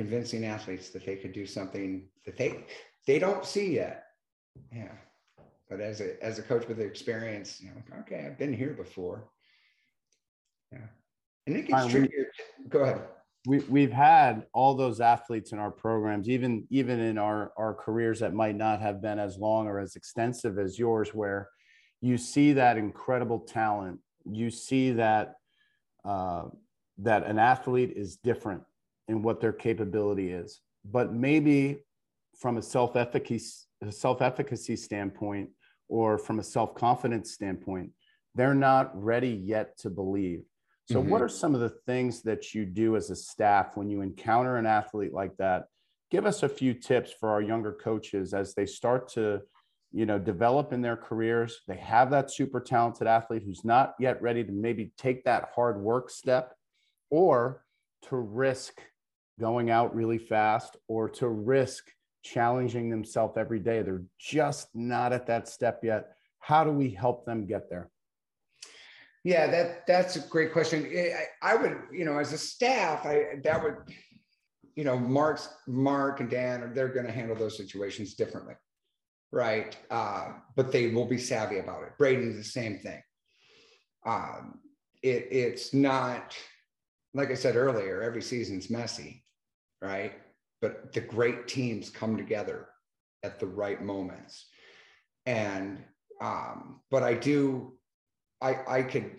[0.00, 2.64] convincing athletes that they could do something that they
[3.06, 4.04] they don't see yet.
[4.74, 4.92] Yeah.
[5.68, 9.28] But as a as a coach with experience, you know, okay, I've been here before.
[10.72, 10.88] Yeah.
[11.46, 12.30] And it gets trickier.
[12.70, 13.02] Go ahead.
[13.46, 18.20] We, we've had all those athletes in our programs, even even in our, our careers
[18.20, 21.50] that might not have been as long or as extensive as yours, where
[22.00, 24.00] you see that incredible talent.
[24.30, 25.34] You see that
[26.06, 26.44] uh,
[26.98, 28.62] that an athlete is different
[29.10, 30.60] in what their capability is.
[30.84, 31.84] But maybe
[32.38, 35.50] from a self efficacy self efficacy standpoint
[35.88, 37.90] or from a self confidence standpoint,
[38.34, 40.42] they're not ready yet to believe.
[40.90, 41.10] So, mm-hmm.
[41.10, 44.56] what are some of the things that you do as a staff when you encounter
[44.56, 45.64] an athlete like that?
[46.10, 49.42] Give us a few tips for our younger coaches as they start to,
[49.92, 51.60] you know, develop in their careers.
[51.68, 55.80] They have that super talented athlete who's not yet ready to maybe take that hard
[55.80, 56.54] work step
[57.10, 57.64] or
[58.08, 58.80] to risk
[59.40, 61.90] going out really fast or to risk
[62.22, 63.82] challenging themselves every day.
[63.82, 66.12] They're just not at that step yet.
[66.38, 67.90] How do we help them get there?
[69.24, 70.90] Yeah, that that's a great question.
[70.94, 73.76] I, I would, you know, as a staff, I that would,
[74.76, 78.54] you know, Mark's Mark and Dan, they're going to handle those situations differently,
[79.30, 79.76] right?
[79.90, 81.98] Uh, but they will be savvy about it.
[81.98, 83.02] Braden is the same thing.
[84.06, 84.60] Um,
[85.02, 86.34] it, it's not
[87.12, 88.02] like I said earlier.
[88.02, 89.22] Every season's messy,
[89.80, 90.12] right?
[90.60, 92.68] But the great teams come together
[93.22, 94.46] at the right moments.
[95.26, 95.82] And
[96.20, 97.74] um, but I do,
[98.40, 99.10] I I could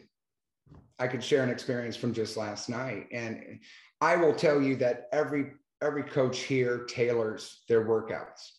[1.00, 3.08] I could share an experience from just last night.
[3.12, 3.60] And
[4.02, 8.50] I will tell you that every every coach here tailors their workouts.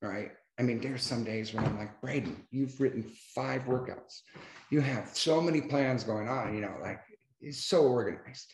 [0.00, 0.30] Right.
[0.58, 3.02] I mean, there's some days when I'm like, Braden, you've written
[3.34, 4.20] five workouts.
[4.70, 7.00] You have so many plans going on, you know, like
[7.40, 8.52] it's so organized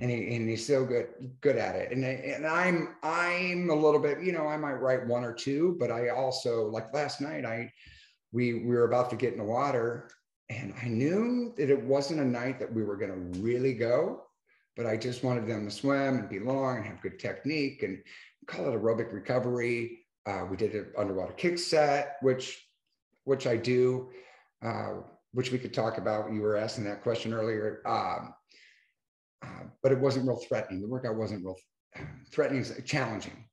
[0.00, 1.08] and, he, and he's so good
[1.40, 1.92] good at it.
[1.92, 5.76] And, and i'm i'm a little bit you know i might write one or two
[5.78, 7.72] but i also like last night i
[8.32, 10.10] we we were about to get in the water
[10.48, 14.22] and i knew that it wasn't a night that we were going to really go
[14.76, 18.02] but i just wanted them to swim and be long and have good technique and
[18.46, 19.98] call it aerobic recovery.
[20.26, 22.66] Uh, we did an underwater kick set which
[23.24, 24.10] which i do
[24.62, 24.94] uh,
[25.32, 26.32] which we could talk about.
[26.32, 27.82] You were asking that question earlier.
[27.86, 28.34] Um,
[29.82, 30.80] but it wasn't real threatening.
[30.80, 31.56] The workout wasn't real
[32.32, 33.44] threatening, it's challenging,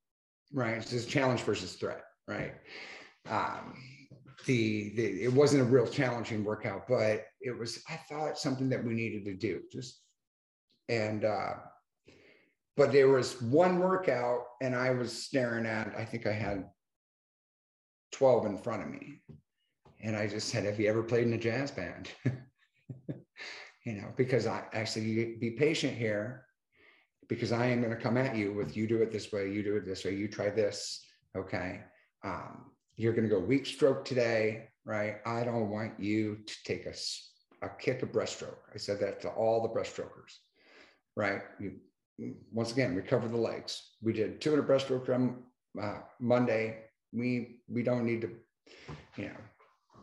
[0.54, 0.78] right?
[0.78, 2.54] It's just challenge versus threat, right?
[3.30, 3.76] Um,
[4.46, 8.84] the, the it wasn't a real challenging workout, but it was I thought something that
[8.84, 9.62] we needed to do.
[9.72, 10.02] Just
[10.90, 11.54] and uh,
[12.76, 15.94] but there was one workout, and I was staring at.
[15.98, 16.66] I think I had
[18.12, 19.22] twelve in front of me,
[20.02, 22.10] and I just said, "Have you ever played in a jazz band?"
[23.88, 26.44] you know, because I actually be patient here.
[27.30, 29.62] because I am going to come at you with you do it this way, you
[29.64, 31.02] do it this way, you try this.
[31.38, 31.82] Okay.
[32.24, 35.16] Um, you're going to go weak stroke today, right?
[35.26, 36.94] I don't want you to take a,
[37.66, 38.62] a kick of breaststroke.
[38.74, 40.34] I said that to all the breaststrokers,
[41.16, 41.42] right?
[41.60, 41.76] You,
[42.52, 43.72] once again, recover the legs.
[44.02, 45.44] We did 200 breaststroke drum
[45.82, 46.64] uh, Monday.
[47.14, 48.32] We we don't need to,
[49.16, 49.42] you know,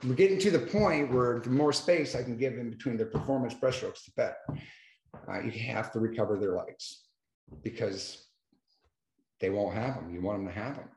[0.07, 3.07] we're getting to the point where the more space I can give in between their
[3.07, 4.37] performance breaststrokes, the better.
[5.29, 7.05] Uh, you have to recover their legs
[7.62, 8.27] because
[9.40, 10.12] they won't have them.
[10.12, 10.88] You want them to have them.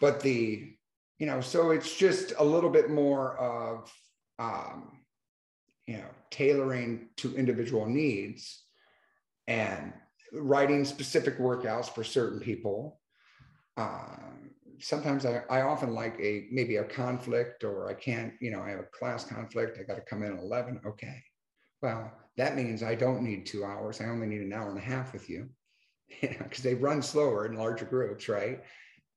[0.00, 0.72] But the,
[1.18, 3.92] you know, so it's just a little bit more of,
[4.38, 5.00] um,
[5.86, 8.64] you know, tailoring to individual needs
[9.46, 9.92] and
[10.32, 13.00] writing specific workouts for certain people.
[13.76, 14.43] Um,
[14.84, 18.68] sometimes I, I often like a maybe a conflict or I can't, you know, I
[18.68, 19.78] have a class conflict.
[19.80, 20.82] I got to come in at 11.
[20.86, 21.22] Okay.
[21.80, 24.02] Well, that means I don't need two hours.
[24.02, 25.48] I only need an hour and a half with you
[26.20, 28.60] because they run slower in larger groups, right?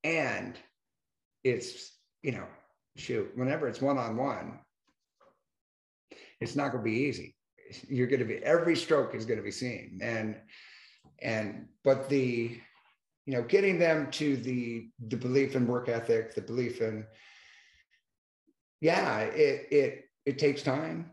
[0.04, 0.56] And
[1.44, 2.46] it's, you know,
[2.96, 4.60] shoot, whenever it's one on one,
[6.40, 7.36] it's not going to be easy.
[7.88, 9.98] You're going to be, every stroke is going to be seen.
[10.00, 10.36] And,
[11.20, 12.58] and, but the,
[13.28, 17.04] you know, getting them to the, the belief in work ethic, the belief in,
[18.80, 21.10] yeah, it, it, it takes time,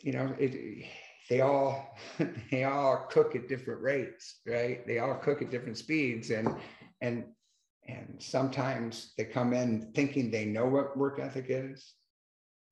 [0.00, 0.86] you know, it,
[1.28, 1.98] they all
[2.52, 4.86] they all cook at different rates right?
[4.86, 6.48] They all cook at different speeds and
[7.00, 7.24] and
[7.88, 11.92] and sometimes they come in thinking they know what work ethic is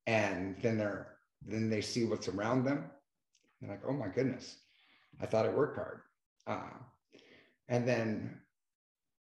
[0.07, 2.89] and then they're then they see what's around them.
[3.61, 4.57] They're like oh my goodness
[5.21, 6.03] i thought i worked hard.
[6.47, 6.79] Uh,
[7.69, 8.41] and then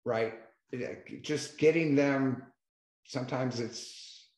[0.05, 0.35] right
[1.23, 2.43] just getting them
[3.05, 4.29] sometimes it's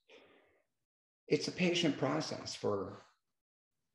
[1.28, 3.04] it's a patient process for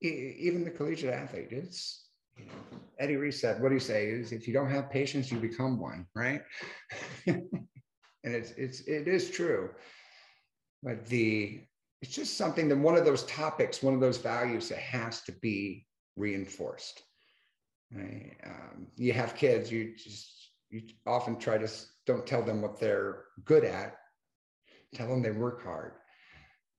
[0.01, 2.05] even the collegiate athlete, it's
[2.37, 5.31] you know, Eddie Reese said, what do you say is if you don't have patience,
[5.31, 6.41] you become one, right?
[7.27, 7.43] and
[8.23, 9.69] it's it's it is true.
[10.81, 11.61] But the
[12.01, 15.33] it's just something that one of those topics, one of those values that has to
[15.33, 17.03] be reinforced.
[17.93, 18.37] Right?
[18.45, 21.67] Um, you have kids, you just you often try to
[22.05, 23.95] don't tell them what they're good at.
[24.93, 25.93] Tell them they work hard.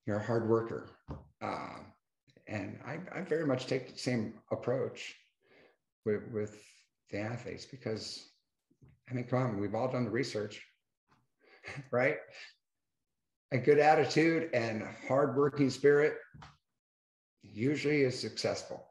[0.07, 0.89] You're a hard worker.
[1.43, 1.87] Um,
[2.49, 5.15] and I, I very much take the same approach
[6.05, 6.61] with, with
[7.11, 8.31] the athletes because
[9.11, 10.63] I mean, come on, we've all done the research,
[11.91, 12.17] right?
[13.53, 16.15] A good attitude and hardworking spirit
[17.43, 18.87] usually is successful.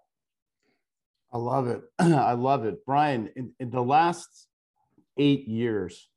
[1.32, 1.82] I love it.
[2.00, 2.86] I love it.
[2.86, 4.49] Brian, in, in the last
[5.20, 6.08] eight years,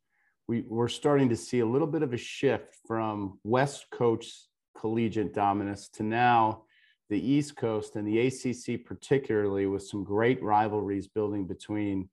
[0.49, 5.35] we, we're starting to see a little bit of a shift from West Coast collegiate
[5.35, 6.65] dominance to now
[7.11, 12.09] the East Coast and the ACC, particularly, with some great rivalries building between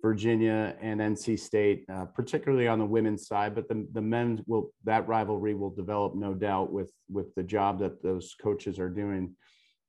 [0.00, 3.54] Virginia and NC State, uh, particularly on the women's side.
[3.54, 7.80] But the, the men will that rivalry will develop, no doubt, with with the job
[7.80, 9.34] that those coaches are doing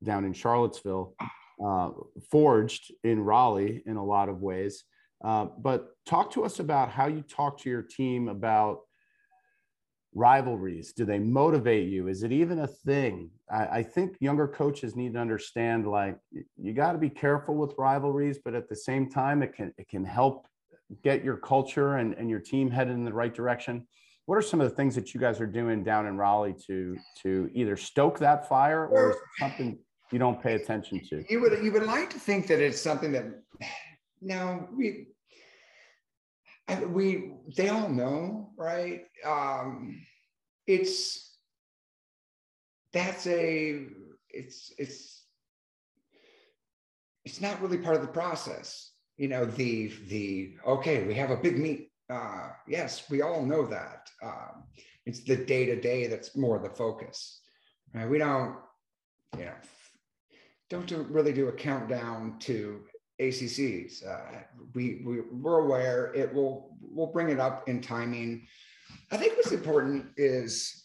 [0.02, 1.14] down in Charlottesville,
[1.64, 1.90] uh,
[2.30, 4.84] forged in Raleigh in a lot of ways.
[5.24, 8.80] Uh, but talk to us about how you talk to your team about
[10.14, 10.92] rivalries?
[10.92, 12.08] Do they motivate you?
[12.08, 13.30] Is it even a thing?
[13.50, 16.18] I, I think younger coaches need to understand like
[16.56, 19.88] you got to be careful with rivalries, but at the same time, it can it
[19.88, 20.46] can help
[21.02, 23.86] get your culture and, and your team headed in the right direction.
[24.24, 26.96] What are some of the things that you guys are doing down in Raleigh to
[27.22, 29.78] to either stoke that fire or something
[30.10, 31.24] you don't pay attention to?
[31.28, 33.26] You would you would like to think that it's something that
[34.20, 35.08] now we
[36.88, 39.02] we they all know, right?
[39.24, 40.00] Um,
[40.66, 41.38] it's
[42.92, 43.86] that's a
[44.30, 45.24] it's it's
[47.24, 48.92] it's not really part of the process.
[49.16, 51.90] You know, the the okay, we have a big meet.
[52.08, 54.08] Uh, yes, we all know that.
[54.22, 54.64] Um,
[55.06, 57.40] it's the day to day that's more the focus.
[57.94, 58.08] Right?
[58.08, 58.56] We don't,
[59.38, 59.54] you know,
[60.68, 62.80] don't do, really do a countdown to
[63.20, 64.06] ACCs.
[64.06, 64.42] Uh,
[64.74, 68.46] we, we we're aware it will we'll bring it up in timing.
[69.10, 70.84] I think what's important is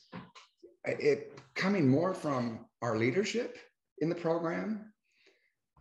[0.85, 3.57] it coming more from our leadership
[3.99, 4.93] in the program.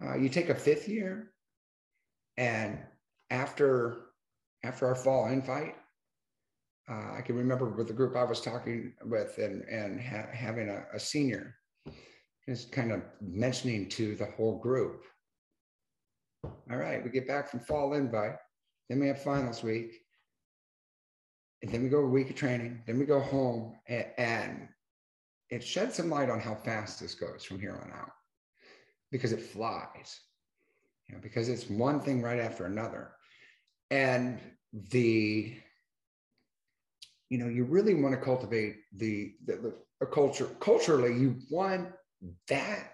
[0.03, 1.33] Uh, you take a fifth year,
[2.37, 2.79] and
[3.31, 4.07] after
[4.65, 5.77] after our fall invite,
[6.91, 10.69] uh, I can remember with the group I was talking with and and ha- having
[10.69, 11.55] a, a senior,
[12.49, 15.05] just kind of mentioning to the whole group
[16.45, 18.37] all right, we get back from fall invite,
[18.89, 20.01] then we have finals week,
[21.63, 24.69] and then we go a week of training, then we go home, and, and
[25.51, 28.13] it sheds some light on how fast this goes from here on out,
[29.11, 30.21] because it flies,
[31.09, 33.13] you know, because it's one thing right after another.
[33.91, 34.39] and
[34.91, 35.57] the
[37.29, 41.89] you know you really want to cultivate the, the, the a culture culturally you want
[42.49, 42.93] that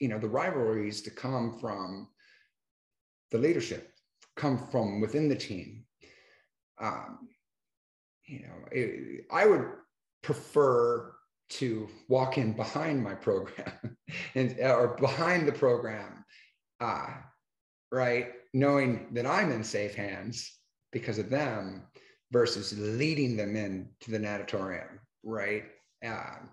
[0.00, 2.08] you know the rivalries to come from
[3.34, 3.92] the leadership
[4.36, 5.84] come from within the team.
[6.80, 7.28] Um,
[8.26, 9.64] you know it, i would
[10.22, 11.12] prefer
[11.50, 13.96] to walk in behind my program
[14.34, 16.24] and or behind the program
[16.80, 17.08] uh,
[17.92, 20.58] right knowing that i'm in safe hands
[20.92, 21.82] because of them
[22.32, 25.64] versus leading them in to the natatorium right?
[26.04, 26.50] Um,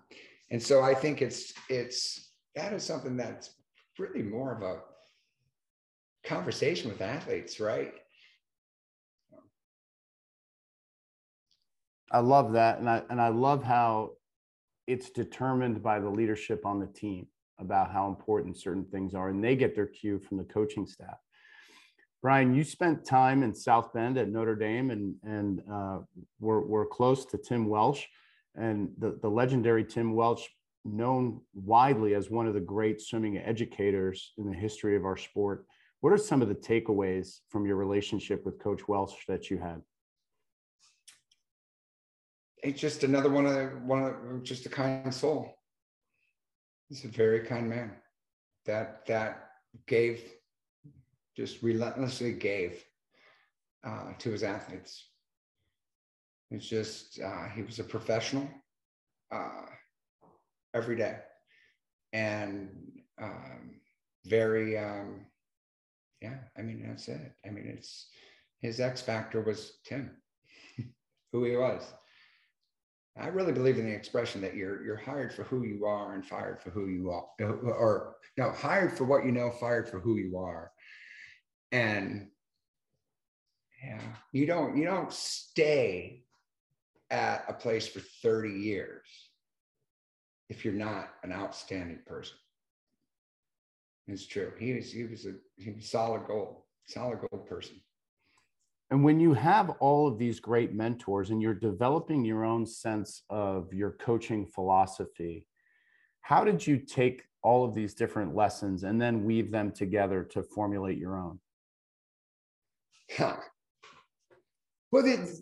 [0.50, 3.54] and so i think it's it's that is something that's
[3.98, 4.80] really more of a
[6.24, 7.94] conversation with athletes right
[12.12, 14.12] I love that, and I and I love how
[14.86, 17.26] it's determined by the leadership on the team
[17.58, 21.16] about how important certain things are, and they get their cue from the coaching staff.
[22.20, 25.98] Brian, you spent time in South Bend at Notre Dame, and and uh,
[26.38, 28.04] we're we're close to Tim Welsh,
[28.54, 30.46] and the the legendary Tim Welsh,
[30.84, 35.64] known widely as one of the great swimming educators in the history of our sport.
[36.02, 39.80] What are some of the takeaways from your relationship with Coach Welsh that you had?
[42.60, 45.54] He's just another one of one of just a kind soul.
[46.88, 47.92] He's a very kind man.
[48.66, 49.50] That that
[49.86, 50.24] gave,
[51.36, 52.84] just relentlessly gave
[53.84, 55.04] uh, to his athletes.
[56.50, 58.48] It's just uh, he was a professional
[59.30, 59.66] uh,
[60.74, 61.18] every day,
[62.12, 62.70] and
[63.20, 63.80] um,
[64.26, 65.26] very um,
[66.22, 66.38] yeah.
[66.56, 67.32] I mean that's it.
[67.44, 68.06] I mean it's
[68.60, 70.10] his X factor was Tim,
[71.32, 71.82] who he was
[73.18, 76.24] I really believe in the expression that you're you're hired for who you are and
[76.24, 80.00] fired for who you are, uh, or no, hired for what you know, fired for
[80.00, 80.72] who you are.
[81.72, 82.28] And
[83.84, 84.00] yeah,
[84.32, 86.24] you don't you don't stay
[87.10, 89.06] at a place for 30 years
[90.48, 92.36] if you're not an outstanding person.
[94.08, 94.52] It's true.
[94.58, 97.80] He was he was a he was solid gold, solid gold person.
[98.90, 103.22] And when you have all of these great mentors and you're developing your own sense
[103.30, 105.46] of your coaching philosophy,
[106.20, 110.42] how did you take all of these different lessons and then weave them together to
[110.42, 111.40] formulate your own?
[113.16, 113.36] Huh.
[114.90, 115.40] Well, the,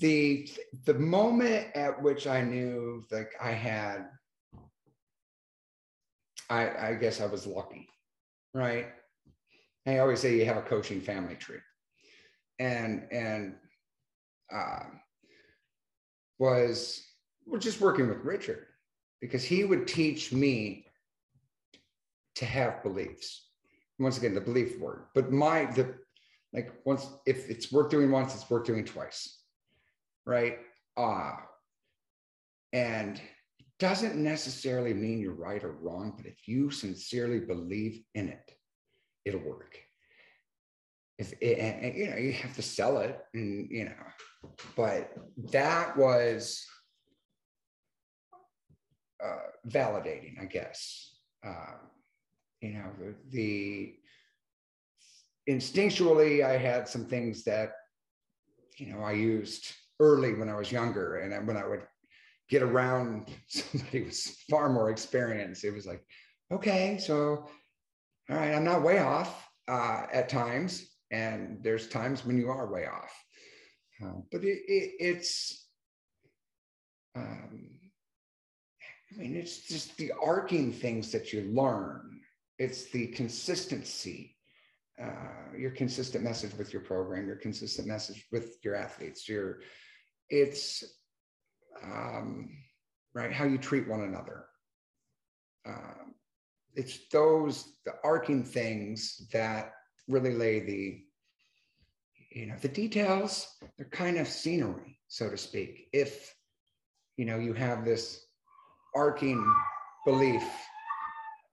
[0.00, 0.48] the
[0.84, 4.06] the moment at which I knew like I had,
[6.50, 7.88] I I guess I was lucky,
[8.54, 8.86] right?
[9.86, 11.60] I always say you have a coaching family tree
[12.58, 13.54] and and
[14.52, 14.84] uh,
[16.38, 17.04] was
[17.46, 18.66] well, just working with Richard
[19.20, 20.86] because he would teach me
[22.36, 23.46] to have beliefs.
[23.98, 25.94] Once again, the belief word, but my the
[26.52, 29.42] like once if it's worth doing once, it's worth doing twice,
[30.24, 30.58] right?
[30.96, 31.32] Uh,
[32.72, 33.20] and
[33.78, 38.52] doesn't necessarily mean you're right or wrong, but if you sincerely believe in it,
[39.24, 39.78] it'll work.
[41.18, 44.04] If it, and, you know you have to sell it and you know
[44.76, 45.12] but
[45.50, 46.64] that was
[49.24, 51.16] uh, validating i guess.
[51.44, 51.74] Uh,
[52.60, 53.94] you know the, the
[55.52, 57.72] instinctually i had some things that
[58.76, 61.82] you know i used early when i was younger and when i would
[62.48, 64.18] get around somebody with
[64.50, 65.64] far more experience.
[65.64, 66.04] It was like
[66.50, 67.46] okay so
[68.30, 72.70] all right i'm not way off uh, at times and there's times when you are
[72.70, 73.12] way off.
[74.02, 75.66] Uh, but it, it, it's
[77.16, 77.70] um,
[79.12, 82.20] i mean it's just the arcing things that you learn.
[82.58, 84.36] It's the consistency.
[85.00, 89.60] Uh, your consistent message with your program your consistent message with your athletes your
[90.28, 90.82] it's
[91.84, 92.50] um,
[93.14, 94.46] right how you treat one another.
[95.66, 96.14] Um,
[96.74, 99.72] it's those the arcing things that
[100.08, 101.02] really lay the
[102.30, 105.88] you know the details they're kind of scenery so to speak.
[105.92, 106.34] If
[107.16, 108.26] you know you have this
[108.94, 109.44] arcing
[110.04, 110.42] belief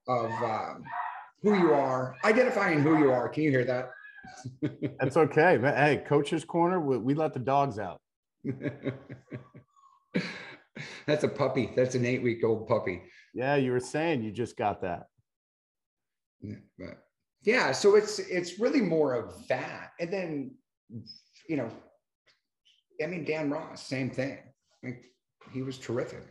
[0.07, 0.83] of um,
[1.41, 3.27] who you are identifying who you are.
[3.27, 3.91] Can you hear that?
[4.99, 5.59] That's okay.
[5.59, 8.01] Hey coach's corner we, we let the dogs out
[11.07, 11.71] that's a puppy.
[11.75, 13.01] That's an eight week old puppy.
[13.33, 15.07] Yeah you were saying you just got that.
[16.41, 17.03] Yeah, but
[17.43, 19.91] yeah so it's it's really more of that.
[19.99, 20.51] And then
[21.49, 21.69] you know
[23.03, 24.37] i mean dan ross same thing.
[24.83, 24.99] I mean,
[25.51, 26.25] he was terrific.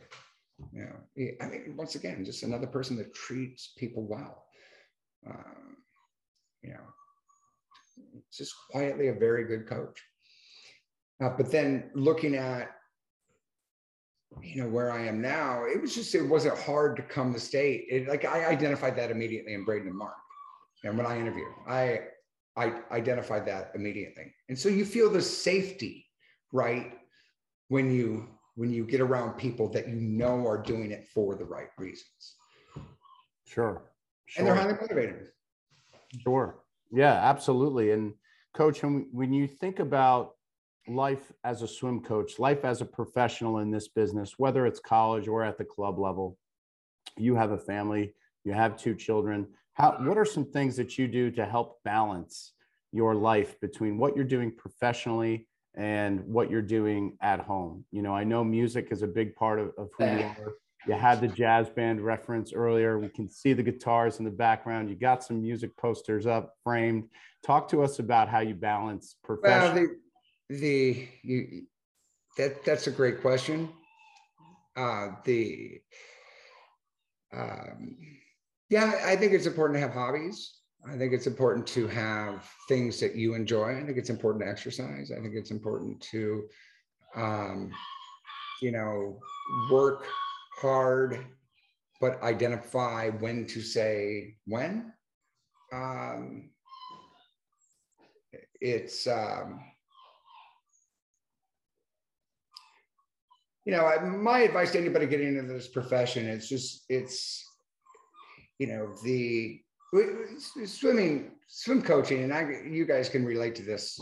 [0.72, 4.44] You know he, i mean once again just another person that treats people well.
[5.26, 5.76] Um,
[6.62, 6.94] you know
[8.36, 10.02] just quietly a very good coach.
[11.22, 12.70] Uh, but then looking at
[14.42, 17.40] you know where I am now, it was just it wasn't hard to come to
[17.40, 17.86] state.
[17.90, 20.16] It, like I identified that immediately in Braden and Mark,
[20.84, 22.00] and when I interviewed, I
[22.56, 24.32] I identified that immediately.
[24.48, 26.06] And so you feel the safety,
[26.52, 26.92] right,
[27.68, 31.44] when you when you get around people that you know are doing it for the
[31.44, 32.36] right reasons.
[33.46, 33.82] Sure.
[34.26, 34.38] sure.
[34.38, 35.28] And they're highly motivated.
[36.22, 36.60] Sure.
[36.92, 37.90] Yeah, absolutely.
[37.90, 38.14] And
[38.54, 40.34] coach, when, when you think about
[40.88, 45.28] life as a swim coach, life as a professional in this business, whether it's college
[45.28, 46.36] or at the club level,
[47.16, 48.14] you have a family,
[48.44, 49.46] you have two children.
[49.74, 52.52] How, what are some things that you do to help balance
[52.92, 57.84] your life between what you're doing professionally and what you're doing at home?
[57.90, 60.54] You know, I know music is a big part of, of who you are.
[60.86, 62.98] You had the jazz band reference earlier.
[62.98, 64.90] We can see the guitars in the background.
[64.90, 67.04] You got some music posters up framed.
[67.42, 69.86] Talk to us about how you balance professional.
[69.86, 69.94] Well,
[70.48, 71.66] the, you,
[72.36, 73.68] that that's a great question.
[74.76, 75.80] Uh, the
[77.32, 77.96] um,
[78.70, 80.54] yeah, I think it's important to have hobbies.
[80.86, 83.78] I think it's important to have things that you enjoy.
[83.78, 85.10] I think it's important to exercise.
[85.10, 86.44] I think it's important to,
[87.14, 87.72] um,
[88.60, 89.18] you know,
[89.70, 90.06] work
[90.60, 91.24] hard,
[92.00, 94.92] but identify when to say when.
[95.72, 96.50] Um,
[98.60, 99.60] it's, um,
[103.64, 107.44] you know, my advice to anybody getting into this profession is just, it's,
[108.58, 109.60] you know, the
[110.66, 114.00] swimming, swim coaching, and I, you guys can relate to this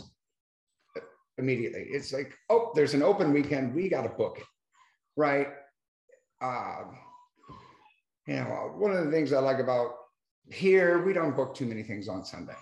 [1.37, 1.85] immediately.
[1.89, 4.45] It's like, oh, there's an open weekend, we got to book it,
[5.15, 5.47] right?
[6.43, 6.83] uh,
[8.27, 9.91] you know, one of the things I like about
[10.51, 12.55] here, we don't book too many things on Sunday.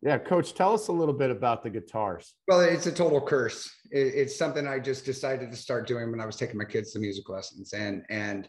[0.00, 2.34] Yeah, coach, tell us a little bit about the guitars.
[2.46, 3.68] Well, it's a total curse.
[3.90, 6.92] It, it's something I just decided to start doing when I was taking my kids
[6.92, 8.48] to music lessons, and and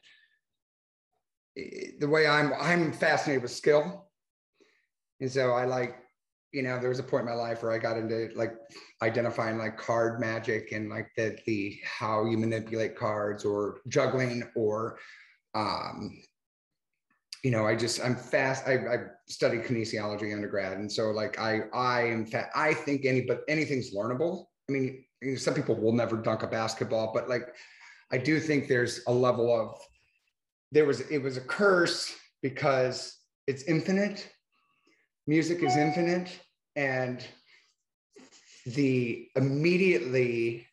[1.56, 4.10] the way I'm I'm fascinated with skill,
[5.20, 5.96] and so I like
[6.52, 8.54] you know, there was a point in my life where I got into like
[9.04, 14.98] identifying like card magic and like the the how you manipulate cards or juggling or
[15.54, 16.12] um
[17.44, 18.68] you know, I just I'm fast.
[18.68, 22.50] I, I studied kinesiology undergrad, and so like I I am fat.
[22.56, 24.46] I think any but anything's learnable.
[24.70, 25.06] I mean,
[25.38, 27.56] some people will never dunk a basketball, but like
[28.12, 29.80] I do think there's a level of
[30.72, 33.18] there was it was a curse because
[33.48, 34.30] it's infinite
[35.28, 36.40] music is infinite
[36.76, 37.26] and
[38.66, 40.66] the immediately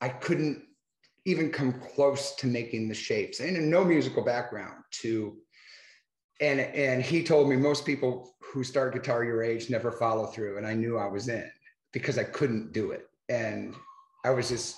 [0.00, 0.62] i couldn't
[1.24, 5.36] even come close to making the shapes and no musical background to
[6.50, 10.58] and and he told me most people who start guitar your age never follow through
[10.58, 11.50] and i knew i was in
[11.92, 13.74] because i couldn't do it and
[14.24, 14.76] i was just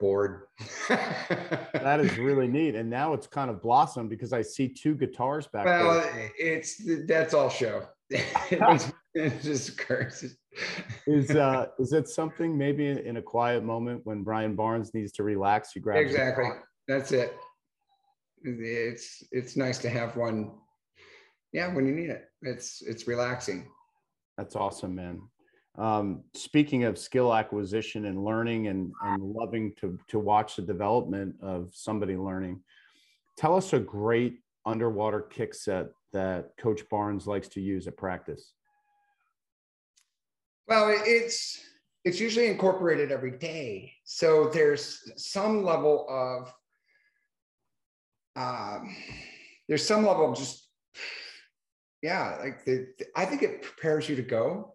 [0.00, 0.44] bored.
[0.88, 2.74] that is really neat.
[2.74, 6.32] And now it's kind of blossomed because I see two guitars back well, there.
[6.36, 7.86] it's that's all show.
[8.10, 10.36] it's, it's just curses.
[11.06, 15.12] is uh is it something maybe in, in, a quiet moment when Brian Barnes needs
[15.12, 16.48] to relax, you grab exactly.
[16.88, 17.36] That's it.
[18.42, 20.52] It's it's nice to have one.
[21.52, 22.28] Yeah, when you need it.
[22.42, 23.68] It's it's relaxing.
[24.36, 25.22] That's awesome, man.
[25.76, 31.36] Um, speaking of skill acquisition and learning and, and loving to, to watch the development
[31.40, 32.60] of somebody learning,
[33.38, 38.52] tell us a great underwater kick set that Coach Barnes likes to use at practice.
[40.68, 41.60] Well, it's
[42.04, 46.52] it's usually incorporated every day, so there's some level of
[48.36, 48.94] um,
[49.68, 50.66] there's some level of just
[52.02, 54.74] yeah, like the, the I think it prepares you to go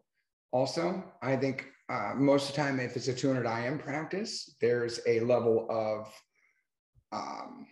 [0.55, 5.01] also, I think uh, most of the time, if it's a 200 IM practice, there's
[5.05, 6.07] a level of,
[7.11, 7.67] um,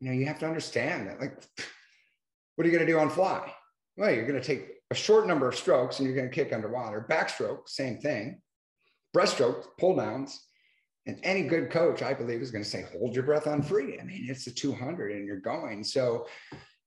[0.00, 1.38] you know, you have to understand that, like,
[2.54, 3.52] what are you going to do on fly?
[3.98, 6.50] Well, you're going to take a short number of strokes and you're going to kick
[6.50, 7.06] underwater.
[7.10, 8.40] Backstroke, same thing.
[9.14, 10.45] Breaststroke, pull downs.
[11.06, 13.98] And any good coach, I believe, is going to say, hold your breath on free.
[14.00, 15.84] I mean, it's a 200 and you're going.
[15.84, 16.26] So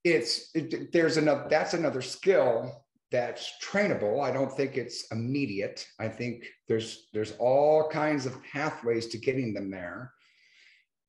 [0.04, 4.24] it's, it, there's another, that's another skill that's trainable.
[4.24, 5.86] I don't think it's immediate.
[6.00, 10.14] I think there's there's all kinds of pathways to getting them there.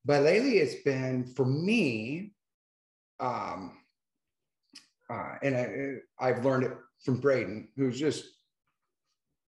[0.03, 2.33] But lately, it's been for me,
[3.19, 3.77] um,
[5.09, 6.73] uh, and I, I've learned it
[7.05, 8.25] from Braden, who's just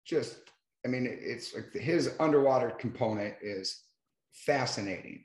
[0.07, 0.39] just
[0.85, 3.83] I mean, it's like his underwater component is
[4.33, 5.25] fascinating,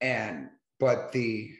[0.00, 0.48] and
[0.78, 1.50] but the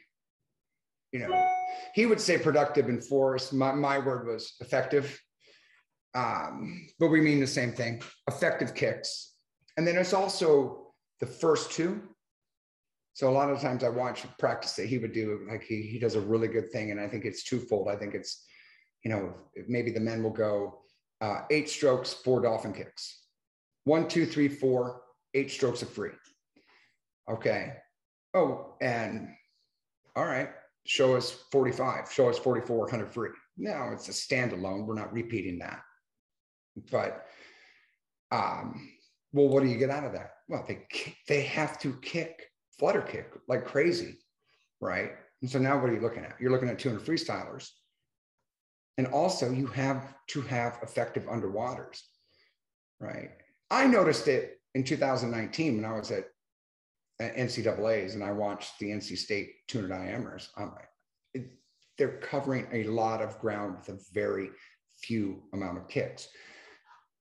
[1.12, 1.48] you know,
[1.94, 3.52] he would say productive and force.
[3.52, 5.20] My, my word was effective.
[6.14, 9.34] Um, but we mean the same thing effective kicks.
[9.76, 12.02] And then it's also the first two.
[13.14, 15.98] So a lot of times I watch practice that he would do, like he, he
[15.98, 16.90] does a really good thing.
[16.90, 17.88] And I think it's twofold.
[17.88, 18.44] I think it's,
[19.04, 19.34] you know,
[19.66, 20.82] maybe the men will go
[21.20, 23.22] uh, eight strokes, four dolphin kicks.
[23.84, 25.02] One, two, three, four,
[25.34, 26.10] eight strokes of free.
[27.30, 27.74] Okay.
[28.34, 29.28] Oh, and
[30.14, 30.50] all right,
[30.86, 33.30] show us 45, show us 44, 100 free.
[33.56, 34.86] No, it's a standalone.
[34.86, 35.80] We're not repeating that.
[36.90, 37.26] But,
[38.30, 38.90] um,
[39.32, 40.30] well, what do you get out of that?
[40.48, 40.86] Well, they
[41.28, 44.18] they have to kick, flutter kick like crazy,
[44.80, 45.10] right?
[45.42, 46.36] And so now what are you looking at?
[46.40, 47.70] You're looking at 200 freestylers.
[48.98, 52.02] And also you have to have effective underwaters,
[53.00, 53.30] right?
[53.70, 56.24] I noticed it in 2019 when I was at
[57.20, 60.48] NCAA's and I watched the NC State 200 IMers.
[60.56, 60.74] Um,
[61.32, 61.50] it,
[61.96, 64.50] they're covering a lot of ground with a very
[65.00, 66.28] few amount of kicks.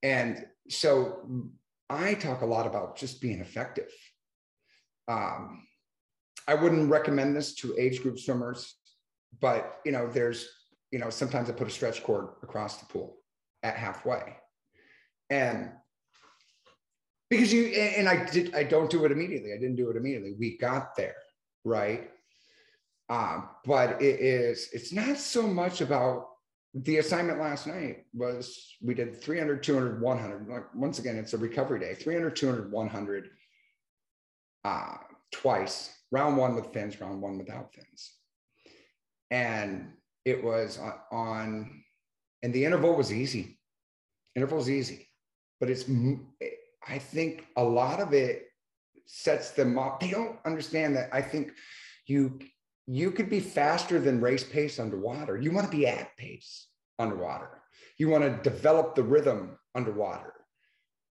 [0.02, 1.50] And so
[1.90, 3.92] I talk a lot about just being effective.
[5.08, 5.64] Um,
[6.48, 8.76] I wouldn't recommend this to age group swimmers,
[9.42, 10.48] but you know, there's,
[10.92, 13.18] you know, sometimes I put a stretch cord across the pool
[13.64, 14.38] at halfway.
[15.30, 15.72] And
[17.30, 19.54] because you and I did I don't do it immediately.
[19.54, 20.36] I didn't do it immediately.
[20.40, 21.16] We got there,
[21.66, 22.10] right?
[23.10, 26.28] Um, but it is it's not so much about
[26.74, 31.38] the assignment last night was we did 300 200 100 like once again it's a
[31.38, 33.30] recovery day 300 200 100
[34.66, 34.98] uh
[35.32, 38.14] twice round one with fins round one without fins
[39.32, 39.88] and
[40.28, 40.80] it was
[41.12, 41.84] on,
[42.44, 43.60] and the interval was easy
[44.36, 45.08] interval's easy
[45.60, 45.86] but it's
[46.88, 48.48] I think a lot of it
[49.06, 50.00] sets them up.
[50.00, 51.10] They don't understand that.
[51.12, 51.52] I think
[52.06, 52.40] you
[52.86, 55.38] you could be faster than race pace underwater.
[55.38, 56.68] You want to be at pace
[57.00, 57.62] underwater.
[57.98, 60.34] You want to develop the rhythm underwater,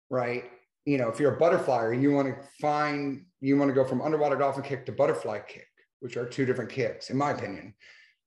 [0.10, 0.46] right?
[0.86, 4.02] You know, if you're a butterflyer, you want to find you want to go from
[4.02, 5.68] underwater dolphin kick to butterfly kick,
[6.00, 7.74] which are two different kicks, in my opinion.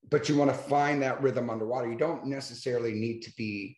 [0.09, 1.89] But you want to find that rhythm underwater.
[1.89, 3.77] You don't necessarily need to be,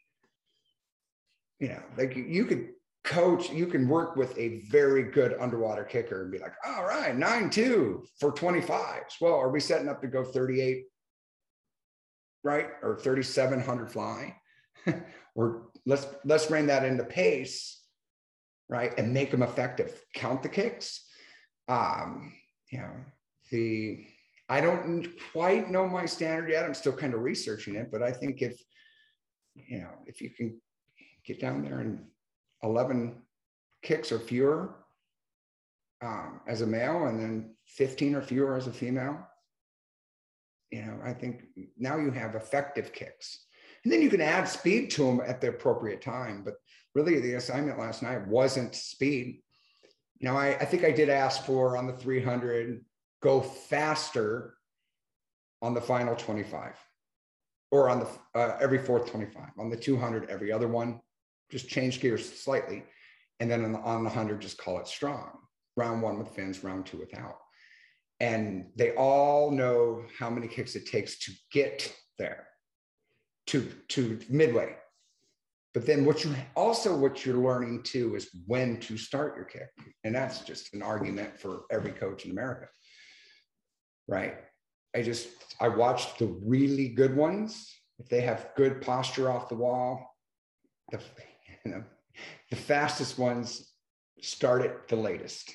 [1.59, 2.69] you know, like you could
[3.05, 7.15] coach, you can work with a very good underwater kicker and be like, all right,
[7.15, 9.21] nine two for 25s.
[9.21, 10.85] Well, are we setting up to go 38,
[12.43, 12.67] right?
[12.81, 14.35] Or 3700 fly?
[15.35, 17.81] or let's let's bring that into pace,
[18.67, 18.91] right?
[18.97, 20.01] And make them effective.
[20.13, 21.05] Count the kicks.
[21.67, 22.33] Um,
[22.71, 22.91] you know,
[23.51, 24.05] the
[24.47, 26.65] I don't quite know my standard yet.
[26.65, 28.61] I'm still kind of researching it, but I think if
[29.55, 30.59] you know, if you can
[31.25, 32.05] get down there and
[32.63, 33.21] 11
[33.81, 34.75] kicks or fewer
[36.01, 39.17] um, as a male and then 15 or fewer as a female
[40.71, 41.43] you know i think
[41.77, 43.45] now you have effective kicks
[43.83, 46.55] and then you can add speed to them at the appropriate time but
[46.95, 49.41] really the assignment last night wasn't speed
[50.19, 52.83] you know i, I think i did ask for on the 300
[53.25, 54.55] go faster
[55.61, 56.75] on the final 25
[57.71, 58.07] or on the
[58.39, 61.01] uh, every fourth 25 on the 200 every other one
[61.49, 62.83] just change gears slightly.
[63.39, 65.31] And then on the, on the 100, just call it strong.
[65.77, 67.37] Round one with fins, round two without.
[68.19, 72.47] And they all know how many kicks it takes to get there
[73.47, 74.75] to, to midway.
[75.73, 79.69] But then what you also what you're learning too is when to start your kick.
[80.05, 82.67] And that's just an argument for every coach in America.
[84.07, 84.35] Right.
[84.95, 85.27] I just
[85.59, 87.71] I watched the really good ones.
[87.99, 90.15] If they have good posture off the wall,
[90.91, 90.99] the
[91.65, 91.83] you know,
[92.49, 93.71] the fastest ones
[94.21, 95.51] start it the latest.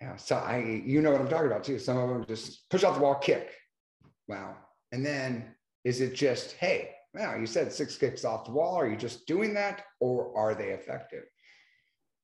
[0.00, 1.78] Yeah, so I, you know what I'm talking about too.
[1.78, 3.54] Some of them just push off the wall, kick.
[4.28, 4.56] Wow.
[4.92, 8.76] And then is it just, hey, wow, you said six kicks off the wall.
[8.76, 11.24] Are you just doing that or are they effective?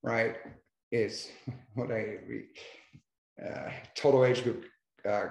[0.02, 0.36] Right?
[0.90, 1.28] Is
[1.74, 2.16] what I
[3.44, 4.64] uh, total age group
[5.08, 5.26] uh,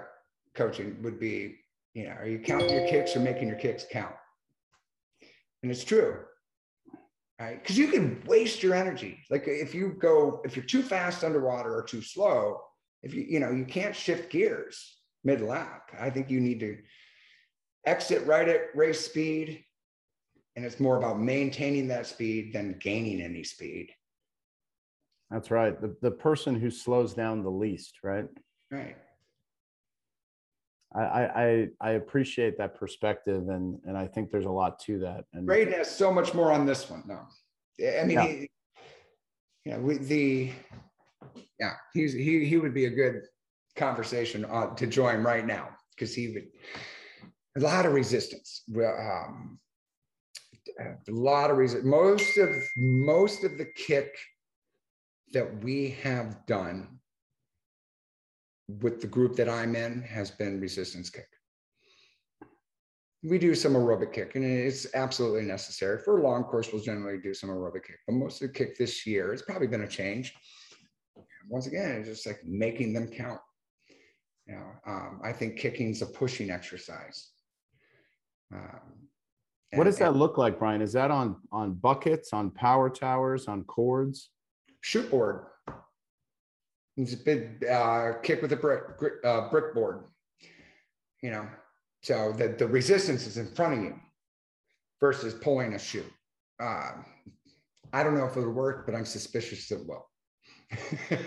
[0.54, 1.58] coaching would be,
[1.94, 4.16] you know, are you counting your kicks or making your kicks count?
[5.64, 6.18] And it's true
[7.40, 7.62] right?
[7.62, 9.20] Because you can waste your energy.
[9.30, 12.62] Like if you go, if you're too fast underwater or too slow,
[13.04, 15.90] if you, you know, you can't shift gears mid lap.
[16.00, 16.78] I think you need to
[17.86, 19.64] exit right at race speed.
[20.56, 23.90] And it's more about maintaining that speed than gaining any speed.
[25.36, 25.80] That's right.
[25.82, 28.24] The, the person who slows down the least, right?
[28.72, 28.96] Right.
[30.96, 35.26] I, I I appreciate that perspective, and and I think there's a lot to that.
[35.34, 37.04] And Braden has so much more on this one.
[37.06, 37.20] No,
[37.86, 38.48] I mean,
[39.66, 40.52] yeah, he, we, the
[41.60, 43.24] yeah, he's he he would be a good
[43.76, 46.48] conversation uh, to join right now because he would
[47.58, 48.64] a lot of resistance.
[48.74, 49.60] Um,
[50.80, 51.84] a lot of reasons.
[51.84, 54.16] Most of most of the kick
[55.34, 57.00] that we have done
[58.68, 61.28] with the group that I'm in has been resistance kick.
[63.24, 66.00] We do some aerobic kick, and it's absolutely necessary.
[66.00, 68.78] For a long course, we'll generally do some aerobic kick, but most of the kick
[68.78, 70.34] this year, it's probably been a change.
[71.50, 73.40] Once again, it's just like making them count.
[74.48, 77.32] You know, um, I think kicking is a pushing exercise.
[78.54, 79.10] Um,
[79.74, 80.82] what does that look like, Brian?
[80.82, 84.30] Is that on on buckets, on power towers, on cords?
[84.86, 85.48] Shoot board.
[86.96, 88.84] It's a big uh, kick with a brick
[89.24, 90.04] uh, brick board.
[91.24, 91.48] You know,
[92.04, 93.96] so the the resistance is in front of you
[95.00, 96.06] versus pulling a shoe.
[96.60, 96.92] Uh,
[97.94, 100.08] I don't know if it'll work, but I'm suspicious it will.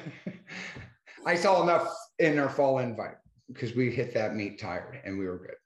[1.27, 3.17] I saw enough in our fall invite
[3.49, 5.57] because we hit that meet tired and we were good.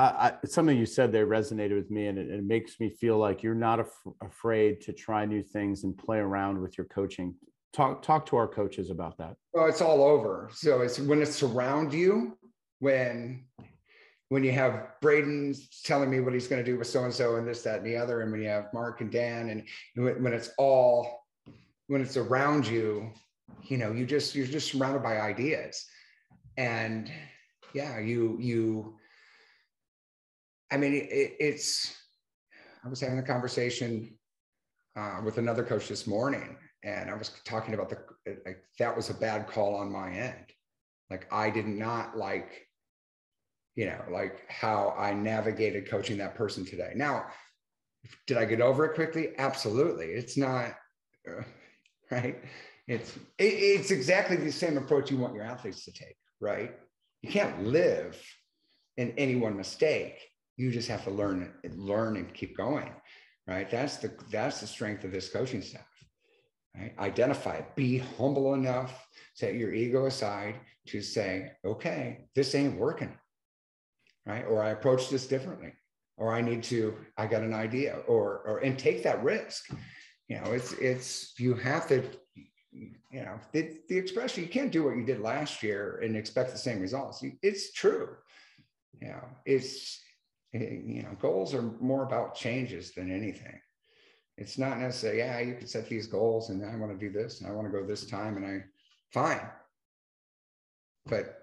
[0.00, 3.42] I, something you said there resonated with me, and it, it makes me feel like
[3.42, 7.34] you're not af- afraid to try new things and play around with your coaching.
[7.72, 9.36] Talk talk to our coaches about that.
[9.52, 10.48] Well, it's all over.
[10.52, 12.38] So it's when it's around you,
[12.78, 13.44] when
[14.30, 17.36] when you have Braden telling me what he's going to do with so and so
[17.36, 19.50] and this, that, and the other, and when you have Mark and Dan,
[19.96, 21.26] and when it's all
[21.88, 23.10] when it's around you,
[23.64, 25.84] you know, you just you're just surrounded by ideas,
[26.56, 27.12] and
[27.74, 28.94] yeah, you you
[30.70, 31.94] I mean, it, it's,
[32.84, 34.16] I was having a conversation
[34.96, 37.98] uh, with another coach this morning, and I was talking about the,
[38.46, 40.46] like, that was a bad call on my end.
[41.10, 42.66] Like, I did not like,
[43.74, 46.92] you know, like how I navigated coaching that person today.
[46.94, 47.26] Now,
[48.26, 49.30] did I get over it quickly?
[49.38, 50.06] Absolutely.
[50.06, 50.72] It's not,
[51.28, 51.42] uh,
[52.10, 52.42] right?
[52.86, 56.72] It's, it, it's exactly the same approach you want your athletes to take, right?
[57.22, 58.20] You can't live
[58.96, 60.29] in any one mistake
[60.60, 62.92] you just have to learn learn and keep going
[63.46, 63.70] right?
[63.70, 65.86] That's the that's the strength of this coaching staff
[66.76, 66.92] right?
[66.98, 67.76] Identify it.
[67.76, 70.56] Be humble enough set your ego aside
[70.88, 73.16] to say okay this ain't working
[74.26, 74.44] right?
[74.44, 75.72] Or i approach this differently
[76.18, 79.70] or i need to i got an idea or or and take that risk.
[80.28, 82.02] You know it's it's you have to
[83.10, 86.52] you know the, the expression you can't do what you did last year and expect
[86.52, 87.24] the same results.
[87.42, 88.10] It's true.
[89.00, 90.00] You know it's
[90.52, 93.60] you know, goals are more about changes than anything.
[94.36, 97.40] It's not necessarily, yeah, you can set these goals and I want to do this
[97.40, 98.64] and I want to go this time and I,
[99.12, 99.48] fine.
[101.06, 101.40] But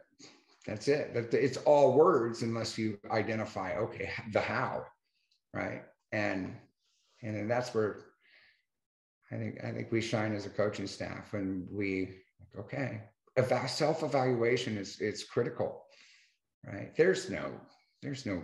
[0.65, 1.11] that's it.
[1.33, 4.85] It's all words unless you identify, okay, the how,
[5.53, 5.83] right?
[6.11, 6.55] And
[7.23, 8.05] and then that's where
[9.31, 12.19] I think I think we shine as a coaching staff when we
[12.59, 13.03] okay,
[13.67, 15.83] self evaluation is it's critical,
[16.65, 16.95] right?
[16.95, 17.51] There's no
[18.01, 18.43] there's no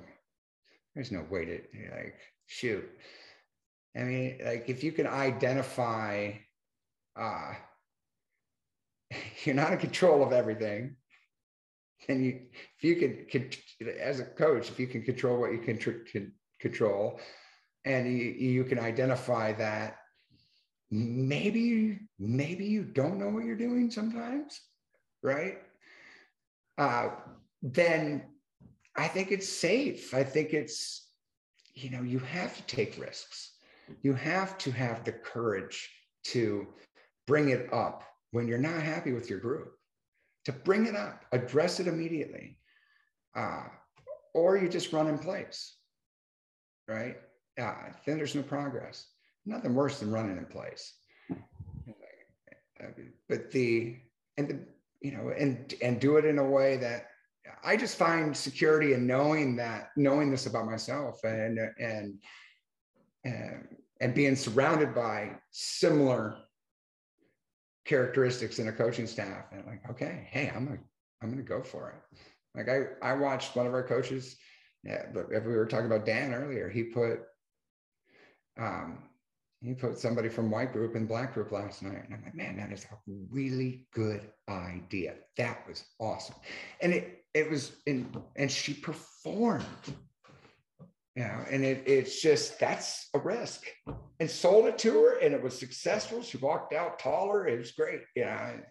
[0.95, 1.61] there's no way to
[1.95, 2.87] like shoot.
[3.95, 6.33] I mean, like if you can identify,
[7.15, 7.53] uh,
[9.43, 10.95] you're not in control of everything.
[12.09, 12.41] And you,
[12.77, 13.49] if you can,
[13.99, 17.19] as a coach, if you can control what you can, can control,
[17.85, 19.97] and you, you can identify that
[20.91, 24.59] maybe, maybe you don't know what you're doing sometimes,
[25.21, 25.59] right?
[26.77, 27.09] Uh,
[27.61, 28.23] then
[28.95, 30.13] I think it's safe.
[30.13, 31.07] I think it's,
[31.73, 33.53] you know, you have to take risks.
[34.01, 35.89] You have to have the courage
[36.25, 36.67] to
[37.27, 39.73] bring it up when you're not happy with your group,
[40.45, 42.57] to bring it up, address it immediately.
[43.35, 43.63] Uh,
[44.33, 45.75] or you just run in place,
[46.87, 47.17] right?
[47.59, 49.07] Uh, then there's no progress.
[49.45, 50.93] Nothing worse than running in place.
[53.29, 53.97] But the,
[54.37, 54.59] and the,
[55.01, 57.07] you know, and, and do it in a way that
[57.63, 62.19] I just find security in knowing that, knowing this about myself and, and,
[63.23, 63.67] and,
[64.01, 66.37] and being surrounded by similar
[67.85, 69.45] characteristics in a coaching staff.
[69.51, 70.79] And like, okay, hey, I'm gonna,
[71.21, 72.17] I'm gonna go for it.
[72.55, 74.35] Like I, I watched one of our coaches,
[74.83, 77.21] yeah, but if we were talking about Dan earlier, he put,
[78.59, 79.03] um,
[79.61, 82.03] he put somebody from white group in black group last night.
[82.05, 82.95] And I'm like, man, that is a
[83.31, 85.15] really good idea.
[85.37, 86.35] That was awesome.
[86.81, 89.65] And it it was in and she performed.
[91.15, 93.65] You know, and it, it's just that's a risk.
[94.19, 96.23] And sold it to her and it was successful.
[96.23, 97.47] She walked out taller.
[97.47, 98.01] It was great.
[98.15, 98.63] You know, and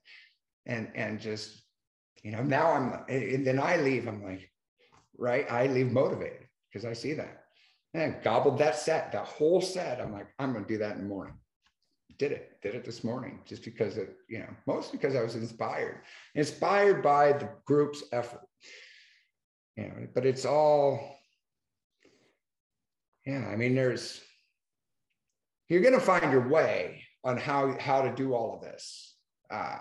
[0.65, 1.63] and, and just,
[2.23, 4.51] you know, now I'm and then I leave, I'm like,
[5.19, 5.51] right.
[5.51, 7.43] I leave motivated because I see that
[7.95, 10.01] and gobbled that set, that whole set.
[10.01, 11.35] I'm like, I'm going to do that in the morning.
[12.19, 15.35] Did it, did it this morning, just because it, you know, mostly because I was
[15.35, 16.01] inspired,
[16.35, 18.47] inspired by the group's effort.
[19.77, 21.19] You know, but it's all,
[23.25, 24.21] yeah, I mean, there's,
[25.69, 29.17] you're going to find your way on how, how to do all of this.
[29.51, 29.79] Uh,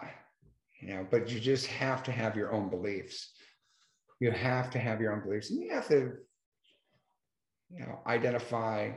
[0.82, 3.32] you know, but you just have to have your own beliefs.
[4.20, 6.14] You have to have your own beliefs and you have to,
[7.70, 8.92] you know, identify,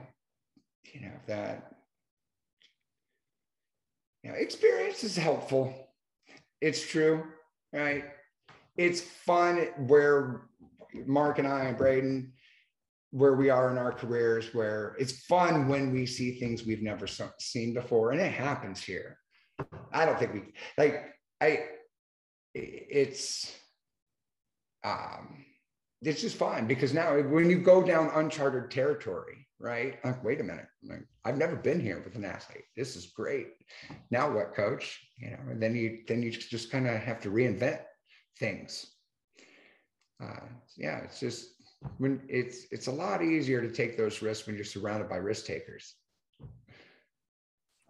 [0.93, 1.74] you know, that
[4.25, 5.91] you know, experience is helpful.
[6.63, 7.25] It's true,
[7.75, 8.05] right?
[8.79, 10.49] It's fun where
[11.07, 12.33] Mark and I and Braden,
[13.11, 17.07] where we are in our careers, where it's fun when we see things we've never
[17.39, 19.19] seen before, and it happens here.
[19.93, 20.43] I don't think we
[20.79, 21.05] like.
[21.41, 21.65] I.
[22.55, 23.55] It's.
[24.85, 25.45] Um,
[26.03, 29.99] it's just fun because now when you go down uncharted territory, right?
[30.05, 32.65] Like, wait a minute, like, I've never been here with an athlete.
[32.77, 33.49] This is great.
[34.11, 35.01] Now what, coach?
[35.19, 37.81] You know, and then you then you just kind of have to reinvent
[38.39, 38.87] things.
[40.23, 40.47] Uh,
[40.77, 41.49] yeah, it's just
[41.97, 45.47] when it's it's a lot easier to take those risks when you're surrounded by risk
[45.47, 45.95] takers.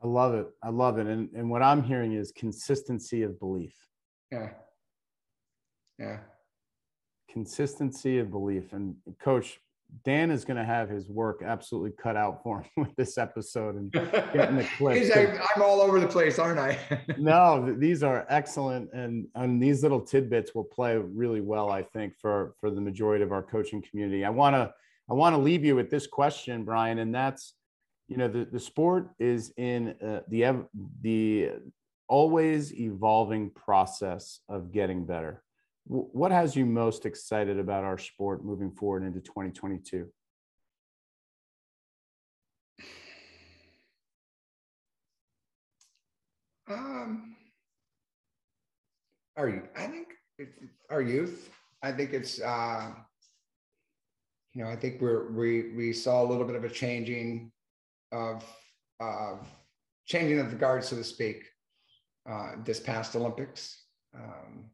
[0.03, 0.47] I love it.
[0.63, 1.07] I love it.
[1.09, 3.75] And and what I'm hearing is consistency of belief.
[4.31, 4.51] Yeah.
[5.99, 6.19] Yeah.
[7.31, 8.73] Consistency of belief.
[8.73, 9.59] And coach,
[10.05, 13.77] Dan is going to have his work absolutely cut out for him with this episode
[13.77, 13.93] and
[14.33, 15.39] getting the clip.
[15.55, 16.79] I'm all over the place, aren't I?
[17.19, 22.15] no, these are excellent, and and these little tidbits will play really well, I think,
[22.21, 24.25] for for the majority of our coaching community.
[24.25, 24.73] I want to
[25.11, 27.55] I want to leave you with this question, Brian, and that's,
[28.09, 30.65] you know, the the sport is in uh, the
[31.03, 31.51] the
[32.09, 35.44] always evolving process of getting better
[35.87, 40.09] what has you most excited about our sport moving forward into 2022?
[46.71, 47.37] Um,
[49.37, 50.09] our, I think
[50.91, 51.51] our youth.
[51.83, 52.93] I think it's, uh,
[54.55, 57.53] you know, I think we're we we saw a little bit of a changing
[58.13, 58.43] of
[60.07, 61.45] changing of the guard, so to speak,
[62.31, 63.85] uh, this past Olympics.
[64.15, 64.71] Um,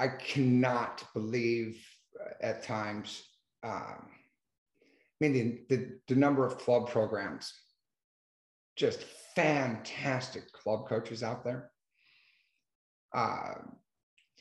[0.00, 1.86] I cannot believe
[2.18, 3.22] uh, at times.
[3.62, 5.32] Um, I mean,
[5.68, 7.52] the, the, the number of club programs,
[8.76, 9.04] just
[9.36, 11.70] fantastic club coaches out there.
[13.12, 13.52] Uh,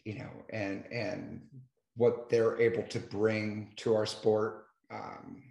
[0.06, 1.42] you know, and and
[1.98, 4.68] what they're able to bring to our sport.
[4.90, 5.44] Um,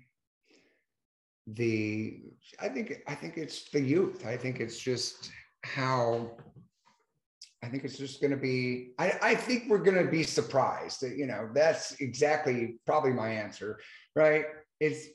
[1.46, 2.22] the
[2.58, 4.24] I think I think it's the youth.
[4.26, 5.30] I think it's just
[5.64, 6.30] how
[7.62, 11.02] I think it's just going to be, I, I think we're going to be surprised.
[11.02, 13.80] You know, that's exactly probably my answer,
[14.14, 14.44] right?
[14.80, 15.06] It's,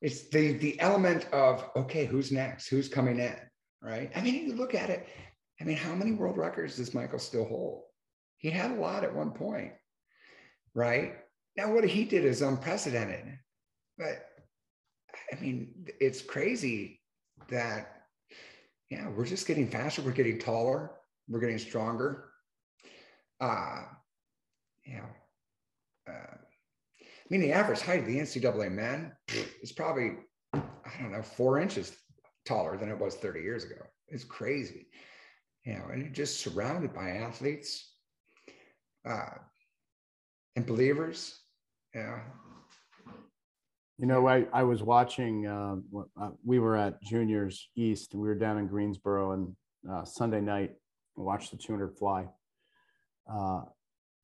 [0.00, 2.68] it's the, the element of, okay, who's next?
[2.68, 3.36] Who's coming in,
[3.82, 4.10] right?
[4.16, 5.06] I mean, you look at it.
[5.60, 7.82] I mean, how many world records does Michael still hold?
[8.38, 9.72] He had a lot at one point,
[10.74, 11.16] right?
[11.58, 13.38] Now, what he did is unprecedented.
[13.98, 14.24] But
[15.30, 17.02] I mean, it's crazy
[17.50, 18.04] that,
[18.88, 20.00] yeah, we're just getting faster.
[20.00, 20.92] We're getting taller
[21.30, 22.24] we're getting stronger.
[23.40, 23.84] Uh,
[24.86, 29.12] know, uh, I mean, the average height of the NCAA men
[29.62, 30.16] is probably,
[30.52, 30.62] I
[31.00, 31.96] don't know, four inches
[32.44, 33.76] taller than it was 30 years ago.
[34.08, 34.88] It's crazy.
[35.64, 37.94] You know, and you're just surrounded by athletes
[39.08, 39.34] uh,
[40.56, 41.38] and believers.
[41.94, 42.20] Yeah.
[43.98, 45.76] You know, I, I was watching, uh,
[46.44, 49.54] we were at Juniors East, we were down in Greensboro, and
[49.90, 50.72] uh, Sunday night,
[51.22, 52.26] watch the 200 fly.
[53.32, 53.62] Uh,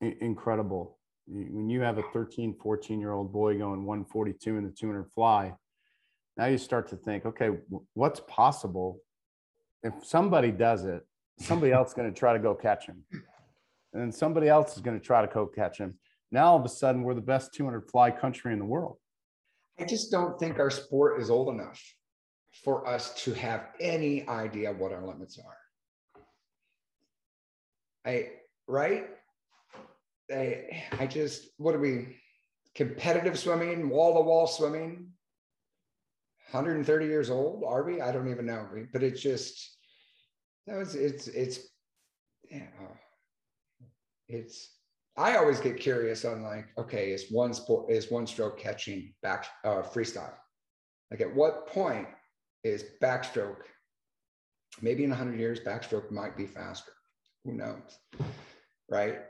[0.00, 0.98] incredible.
[1.26, 5.54] When you have a 13, 14 year old boy going 142 in the 200 fly,
[6.36, 7.50] now you start to think, okay,
[7.94, 9.00] what's possible?
[9.82, 11.06] If somebody does it,
[11.38, 13.04] somebody else is going to try to go catch him.
[13.92, 15.98] And then somebody else is going to try to go catch him.
[16.30, 18.98] Now all of a sudden, we're the best 200 fly country in the world.
[19.78, 21.80] I just don't think our sport is old enough
[22.64, 25.56] for us to have any idea what our limits are.
[28.06, 28.30] I
[28.68, 29.08] right?
[30.32, 32.16] I I just what are we
[32.74, 35.12] competitive swimming, wall to wall swimming,
[36.50, 38.00] 130 years old, are we?
[38.00, 39.76] I don't even know, but it's just
[40.66, 41.60] that was it's it's
[42.50, 42.68] yeah,
[44.28, 44.70] it's
[45.16, 49.46] I always get curious on like, okay, is one sport is one stroke catching back
[49.64, 50.34] uh, freestyle?
[51.10, 52.06] Like at what point
[52.62, 53.62] is backstroke?
[54.82, 56.92] Maybe in 100 years, backstroke might be faster.
[57.46, 58.00] Who knows?
[58.90, 59.20] Right?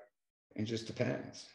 [0.55, 1.47] It just depends.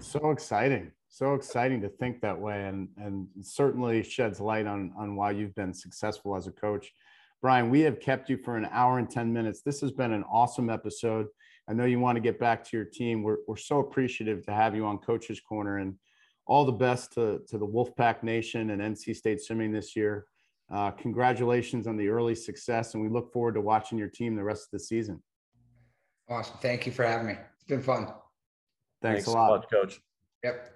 [0.00, 0.90] So exciting.
[1.08, 5.54] So exciting to think that way and and certainly sheds light on on why you've
[5.54, 6.92] been successful as a coach.
[7.40, 9.60] Brian, we have kept you for an hour and 10 minutes.
[9.62, 11.26] This has been an awesome episode.
[11.68, 13.22] I know you want to get back to your team.
[13.22, 15.94] We're, we're so appreciative to have you on Coach's Corner and
[16.46, 20.24] all the best to, to the Wolfpack Nation and NC State Swimming this year.
[20.72, 24.42] Uh, congratulations on the early success, and we look forward to watching your team the
[24.42, 25.22] rest of the season.
[26.28, 26.56] Awesome.
[26.60, 27.36] Thank you for having me.
[27.54, 28.06] It's been fun.
[29.02, 30.00] Thanks, Thanks a lot, so much, Coach.
[30.42, 30.73] Yep.